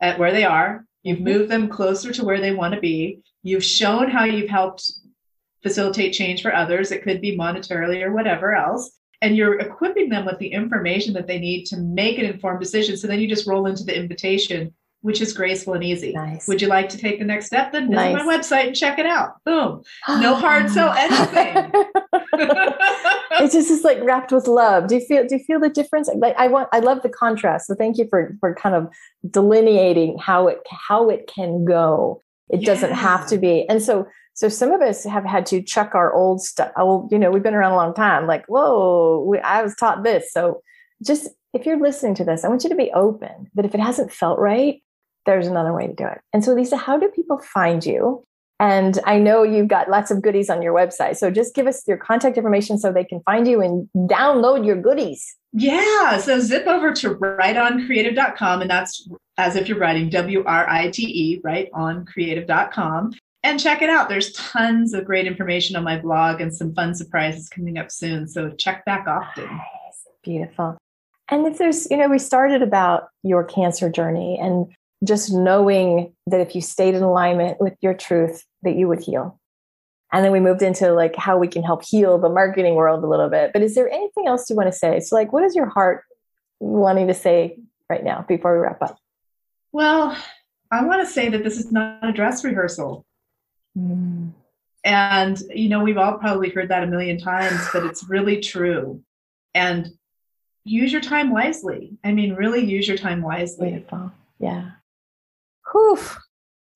at 0.00 0.18
where 0.18 0.32
they 0.32 0.44
are 0.44 0.84
you've 1.02 1.16
mm-hmm. 1.16 1.38
moved 1.38 1.50
them 1.50 1.68
closer 1.68 2.12
to 2.12 2.24
where 2.24 2.40
they 2.40 2.52
want 2.52 2.74
to 2.74 2.80
be 2.80 3.20
you've 3.42 3.64
shown 3.64 4.10
how 4.10 4.24
you've 4.24 4.50
helped 4.50 4.92
facilitate 5.62 6.12
change 6.12 6.42
for 6.42 6.54
others 6.54 6.92
it 6.92 7.02
could 7.02 7.22
be 7.22 7.36
monetarily 7.36 8.02
or 8.04 8.12
whatever 8.12 8.54
else 8.54 8.98
and 9.20 9.36
you're 9.36 9.58
equipping 9.58 10.08
them 10.08 10.24
with 10.24 10.38
the 10.38 10.48
information 10.48 11.14
that 11.14 11.26
they 11.26 11.38
need 11.38 11.64
to 11.66 11.76
make 11.76 12.18
an 12.18 12.24
informed 12.24 12.60
decision. 12.60 12.96
So 12.96 13.06
then 13.06 13.18
you 13.18 13.28
just 13.28 13.46
roll 13.46 13.66
into 13.66 13.82
the 13.82 13.96
invitation, 13.96 14.72
which 15.00 15.20
is 15.20 15.32
graceful 15.32 15.74
and 15.74 15.82
easy. 15.82 16.12
Nice. 16.12 16.46
Would 16.46 16.62
you 16.62 16.68
like 16.68 16.88
to 16.90 16.98
take 16.98 17.18
the 17.18 17.24
next 17.24 17.46
step? 17.46 17.72
Then 17.72 17.88
visit 17.88 17.96
nice. 17.96 18.24
my 18.24 18.36
website 18.36 18.68
and 18.68 18.76
check 18.76 18.98
it 18.98 19.06
out. 19.06 19.42
Boom. 19.44 19.82
No 20.20 20.34
hard 20.34 20.70
sell 20.70 20.92
anything. 20.92 21.72
it's 23.40 23.54
just 23.54 23.70
it's 23.70 23.84
like 23.84 23.98
wrapped 24.02 24.30
with 24.30 24.46
love. 24.46 24.86
Do 24.86 24.94
you 24.94 25.00
feel 25.00 25.26
do 25.26 25.36
you 25.36 25.44
feel 25.44 25.60
the 25.60 25.68
difference? 25.68 26.08
Like 26.14 26.34
I 26.38 26.46
want 26.48 26.68
I 26.72 26.78
love 26.78 27.02
the 27.02 27.08
contrast. 27.08 27.66
So 27.66 27.74
thank 27.74 27.98
you 27.98 28.06
for 28.08 28.36
for 28.40 28.54
kind 28.54 28.74
of 28.74 28.88
delineating 29.28 30.18
how 30.18 30.48
it 30.48 30.60
how 30.70 31.10
it 31.10 31.30
can 31.32 31.64
go. 31.64 32.20
It 32.50 32.60
yeah. 32.62 32.66
doesn't 32.66 32.92
have 32.92 33.26
to 33.28 33.38
be. 33.38 33.68
And 33.68 33.82
so 33.82 34.06
so 34.38 34.48
some 34.48 34.70
of 34.70 34.80
us 34.80 35.02
have 35.02 35.24
had 35.24 35.46
to 35.46 35.60
chuck 35.60 35.96
our 35.96 36.14
old 36.14 36.40
stuff. 36.40 36.70
Well, 36.76 36.86
oh, 36.88 37.08
you 37.10 37.18
know, 37.18 37.32
we've 37.32 37.42
been 37.42 37.56
around 37.56 37.72
a 37.72 37.76
long 37.76 37.92
time. 37.92 38.28
Like, 38.28 38.46
whoa, 38.46 39.24
we, 39.26 39.40
I 39.40 39.62
was 39.62 39.74
taught 39.74 40.04
this. 40.04 40.32
So 40.32 40.62
just 41.04 41.28
if 41.54 41.66
you're 41.66 41.80
listening 41.80 42.14
to 42.14 42.24
this, 42.24 42.44
I 42.44 42.48
want 42.48 42.62
you 42.62 42.70
to 42.70 42.76
be 42.76 42.92
open 42.92 43.50
that 43.56 43.64
if 43.64 43.74
it 43.74 43.80
hasn't 43.80 44.12
felt 44.12 44.38
right, 44.38 44.80
there's 45.26 45.48
another 45.48 45.72
way 45.72 45.88
to 45.88 45.92
do 45.92 46.06
it. 46.06 46.20
And 46.32 46.44
so, 46.44 46.52
Lisa, 46.52 46.76
how 46.76 46.96
do 46.96 47.08
people 47.08 47.38
find 47.38 47.84
you? 47.84 48.22
And 48.60 49.00
I 49.04 49.18
know 49.18 49.42
you've 49.42 49.66
got 49.66 49.90
lots 49.90 50.12
of 50.12 50.22
goodies 50.22 50.50
on 50.50 50.62
your 50.62 50.72
website. 50.72 51.16
So 51.16 51.32
just 51.32 51.52
give 51.56 51.66
us 51.66 51.82
your 51.88 51.96
contact 51.96 52.36
information 52.36 52.78
so 52.78 52.92
they 52.92 53.02
can 53.02 53.20
find 53.22 53.48
you 53.48 53.60
and 53.60 53.88
download 54.08 54.64
your 54.64 54.80
goodies. 54.80 55.34
Yeah. 55.52 56.18
So 56.18 56.38
zip 56.38 56.68
over 56.68 56.92
to 56.92 57.16
writeoncreative.com. 57.16 58.60
And 58.60 58.70
that's 58.70 59.08
as 59.36 59.56
if 59.56 59.68
you're 59.68 59.80
writing 59.80 60.10
W 60.10 60.44
R 60.46 60.68
I 60.68 60.90
T 60.90 61.02
E, 61.02 61.40
right 61.42 61.68
on 61.74 62.06
creative.com 62.06 63.14
and 63.48 63.58
check 63.58 63.80
it 63.80 63.88
out. 63.88 64.08
There's 64.08 64.32
tons 64.32 64.92
of 64.92 65.04
great 65.04 65.26
information 65.26 65.74
on 65.74 65.82
my 65.82 65.98
blog 65.98 66.40
and 66.40 66.54
some 66.54 66.74
fun 66.74 66.94
surprises 66.94 67.48
coming 67.48 67.78
up 67.78 67.90
soon. 67.90 68.28
So 68.28 68.50
check 68.50 68.84
back 68.84 69.06
often. 69.06 69.46
Nice. 69.46 70.06
Beautiful. 70.22 70.76
And 71.30 71.46
if 71.46 71.58
there's, 71.58 71.90
you 71.90 71.96
know, 71.96 72.08
we 72.08 72.18
started 72.18 72.62
about 72.62 73.08
your 73.22 73.44
cancer 73.44 73.90
journey 73.90 74.38
and 74.40 74.66
just 75.04 75.32
knowing 75.32 76.12
that 76.26 76.40
if 76.40 76.54
you 76.54 76.60
stayed 76.60 76.94
in 76.94 77.02
alignment 77.02 77.60
with 77.60 77.74
your 77.80 77.94
truth, 77.94 78.44
that 78.62 78.76
you 78.76 78.86
would 78.88 79.00
heal. 79.00 79.38
And 80.12 80.24
then 80.24 80.32
we 80.32 80.40
moved 80.40 80.62
into 80.62 80.92
like 80.92 81.16
how 81.16 81.38
we 81.38 81.48
can 81.48 81.62
help 81.62 81.84
heal 81.84 82.18
the 82.18 82.30
marketing 82.30 82.74
world 82.74 83.04
a 83.04 83.06
little 83.06 83.28
bit. 83.28 83.52
But 83.52 83.62
is 83.62 83.74
there 83.74 83.90
anything 83.90 84.26
else 84.26 84.48
you 84.48 84.56
want 84.56 84.72
to 84.72 84.78
say? 84.78 85.00
So, 85.00 85.16
like, 85.16 85.32
what 85.32 85.44
is 85.44 85.54
your 85.54 85.66
heart 85.66 86.04
wanting 86.60 87.08
to 87.08 87.14
say 87.14 87.58
right 87.90 88.02
now 88.02 88.24
before 88.26 88.54
we 88.54 88.60
wrap 88.60 88.82
up? 88.82 88.98
Well, 89.70 90.16
I 90.70 90.84
want 90.84 91.06
to 91.06 91.12
say 91.12 91.28
that 91.28 91.44
this 91.44 91.58
is 91.58 91.70
not 91.70 92.08
a 92.08 92.12
dress 92.12 92.42
rehearsal. 92.42 93.04
Mm. 93.78 94.32
And, 94.84 95.42
you 95.54 95.68
know, 95.68 95.82
we've 95.82 95.98
all 95.98 96.18
probably 96.18 96.50
heard 96.50 96.68
that 96.70 96.82
a 96.82 96.86
million 96.86 97.18
times, 97.18 97.60
but 97.72 97.84
it's 97.84 98.08
really 98.08 98.40
true. 98.40 99.02
And 99.54 99.90
use 100.64 100.92
your 100.92 101.00
time 101.00 101.30
wisely. 101.30 101.98
I 102.04 102.12
mean, 102.12 102.34
really 102.34 102.64
use 102.64 102.88
your 102.88 102.96
time 102.96 103.22
wisely. 103.22 103.70
Beautiful. 103.70 104.12
Yeah. 104.38 104.70
Whew. 105.72 105.98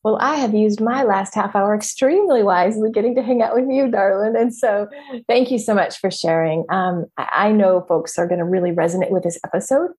Well, 0.03 0.19
I 0.21 0.35
have 0.37 0.53
used 0.53 0.81
my 0.81 1.05
last 1.05 1.35
half 1.35 1.55
hour 1.55 1.77
extremely 1.77 2.43
wisely 2.43 2.91
getting 2.91 3.15
to 3.15 3.23
hang 3.23 3.41
out 3.41 3.55
with 3.55 3.71
you, 3.71 3.89
darling. 3.89 4.35
And 4.37 4.53
so 4.53 4.89
thank 5.29 5.53
you 5.53 5.59
so 5.59 5.75
much 5.75 5.99
for 5.99 6.11
sharing. 6.11 6.65
Um, 6.71 7.07
I 7.17 7.53
know 7.53 7.83
folks 7.83 8.19
are 8.19 8.27
going 8.27 8.41
to 8.41 8.45
really 8.45 8.73
resonate 8.73 9.11
with 9.11 9.23
this 9.23 9.39
episode. 9.45 9.91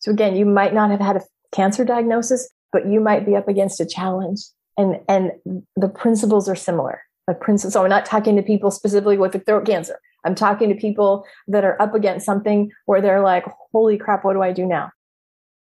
So, 0.00 0.10
again, 0.10 0.34
you 0.34 0.44
might 0.44 0.74
not 0.74 0.90
have 0.90 1.00
had 1.00 1.16
a 1.16 1.22
cancer 1.52 1.84
diagnosis, 1.84 2.48
but 2.72 2.86
you 2.86 3.00
might 3.00 3.24
be 3.24 3.36
up 3.36 3.46
against 3.48 3.80
a 3.80 3.86
challenge 3.86 4.40
and 4.78 5.00
and 5.08 5.32
the 5.76 5.88
principles 5.88 6.48
are 6.48 6.56
similar. 6.56 7.02
The 7.26 7.34
principles 7.34 7.74
so 7.74 7.82
i'm 7.82 7.90
not 7.90 8.06
talking 8.06 8.36
to 8.36 8.42
people 8.42 8.70
specifically 8.70 9.18
with 9.18 9.44
throat 9.44 9.66
cancer. 9.66 10.00
I'm 10.24 10.34
talking 10.34 10.68
to 10.68 10.74
people 10.74 11.24
that 11.48 11.64
are 11.64 11.80
up 11.80 11.94
against 11.94 12.24
something 12.24 12.70
where 12.86 13.00
they're 13.02 13.22
like 13.22 13.44
holy 13.72 13.98
crap 13.98 14.24
what 14.24 14.32
do 14.32 14.42
i 14.42 14.52
do 14.52 14.64
now? 14.64 14.90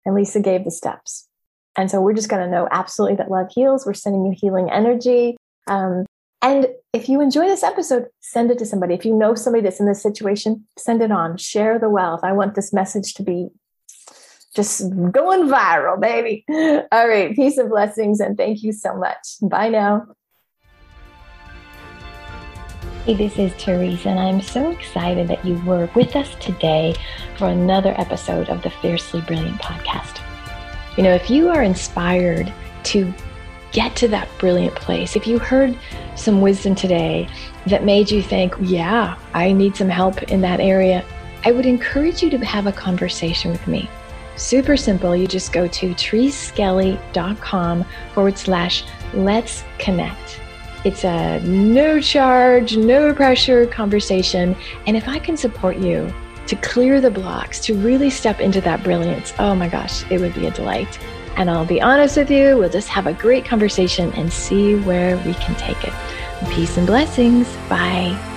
And 0.05 0.15
lisa 0.15 0.41
gave 0.41 0.65
the 0.65 0.71
steps. 0.71 1.29
And 1.77 1.89
so 1.89 2.01
we're 2.01 2.13
just 2.13 2.29
going 2.29 2.43
to 2.43 2.51
know 2.51 2.67
absolutely 2.69 3.15
that 3.17 3.31
love 3.31 3.47
heals. 3.51 3.83
We're 3.85 3.95
sending 3.95 4.25
you 4.25 4.35
healing 4.37 4.69
energy. 4.69 5.37
Um, 5.65 6.05
and 6.43 6.67
if 6.91 7.09
you 7.09 7.19
enjoy 7.19 7.47
this 7.47 7.63
episode 7.63 8.07
send 8.19 8.51
it 8.51 8.57
to 8.59 8.65
somebody. 8.65 8.93
If 8.93 9.05
you 9.05 9.15
know 9.15 9.33
somebody 9.33 9.63
that's 9.63 9.79
in 9.79 9.87
this 9.87 10.03
situation 10.03 10.65
send 10.77 11.01
it 11.01 11.11
on. 11.11 11.37
Share 11.37 11.79
the 11.79 11.89
wealth. 11.89 12.21
I 12.23 12.33
want 12.33 12.55
this 12.55 12.73
message 12.73 13.13
to 13.15 13.23
be 13.23 13.49
just 14.55 14.89
going 15.11 15.47
viral, 15.47 15.99
baby. 15.99 16.45
All 16.91 17.07
right. 17.07 17.35
Peace 17.35 17.57
and 17.57 17.69
blessings. 17.69 18.19
And 18.19 18.37
thank 18.37 18.63
you 18.63 18.71
so 18.71 18.95
much. 18.95 19.35
Bye 19.41 19.69
now. 19.69 20.07
Hey, 23.05 23.15
this 23.15 23.37
is 23.37 23.51
Teresa, 23.57 24.07
and 24.07 24.19
I'm 24.19 24.39
so 24.39 24.69
excited 24.69 25.27
that 25.27 25.43
you 25.43 25.61
were 25.65 25.89
with 25.93 26.15
us 26.15 26.35
today 26.35 26.95
for 27.37 27.49
another 27.49 27.93
episode 27.97 28.47
of 28.47 28.61
the 28.61 28.69
Fiercely 28.69 29.19
Brilliant 29.19 29.61
podcast. 29.61 30.21
You 30.95 31.03
know, 31.03 31.13
if 31.13 31.29
you 31.29 31.49
are 31.49 31.63
inspired 31.63 32.53
to 32.83 33.13
get 33.73 33.93
to 33.97 34.07
that 34.07 34.29
brilliant 34.37 34.75
place, 34.75 35.17
if 35.17 35.27
you 35.27 35.37
heard 35.37 35.77
some 36.15 36.39
wisdom 36.39 36.75
today 36.75 37.27
that 37.67 37.83
made 37.83 38.09
you 38.09 38.21
think, 38.21 38.55
yeah, 38.61 39.17
I 39.33 39.51
need 39.51 39.75
some 39.75 39.89
help 39.89 40.23
in 40.23 40.39
that 40.39 40.61
area, 40.61 41.03
I 41.43 41.51
would 41.51 41.65
encourage 41.65 42.23
you 42.23 42.29
to 42.29 42.37
have 42.37 42.67
a 42.67 42.71
conversation 42.71 43.51
with 43.51 43.67
me. 43.67 43.89
Super 44.35 44.75
simple. 44.77 45.15
You 45.15 45.27
just 45.27 45.53
go 45.53 45.67
to 45.67 45.93
teresaskelly.com 45.93 47.85
forward 48.13 48.37
slash 48.37 48.83
let's 49.13 49.63
connect. 49.77 50.39
It's 50.83 51.03
a 51.05 51.39
no 51.41 52.01
charge, 52.01 52.75
no 52.75 53.13
pressure 53.13 53.65
conversation. 53.67 54.55
And 54.85 54.97
if 54.97 55.07
I 55.07 55.19
can 55.19 55.37
support 55.37 55.77
you 55.77 56.13
to 56.47 56.55
clear 56.57 56.99
the 56.99 57.11
blocks, 57.11 57.59
to 57.61 57.73
really 57.73 58.09
step 58.09 58.41
into 58.41 58.59
that 58.61 58.83
brilliance, 58.83 59.33
oh 59.39 59.55
my 59.55 59.69
gosh, 59.69 60.03
it 60.11 60.19
would 60.19 60.33
be 60.33 60.47
a 60.47 60.51
delight. 60.51 60.99
And 61.37 61.49
I'll 61.49 61.65
be 61.65 61.81
honest 61.81 62.17
with 62.17 62.29
you, 62.29 62.57
we'll 62.57 62.69
just 62.69 62.89
have 62.89 63.07
a 63.07 63.13
great 63.13 63.45
conversation 63.45 64.11
and 64.13 64.31
see 64.31 64.75
where 64.75 65.17
we 65.25 65.33
can 65.35 65.55
take 65.55 65.83
it. 65.83 65.93
Peace 66.51 66.77
and 66.77 66.85
blessings. 66.85 67.47
Bye. 67.69 68.32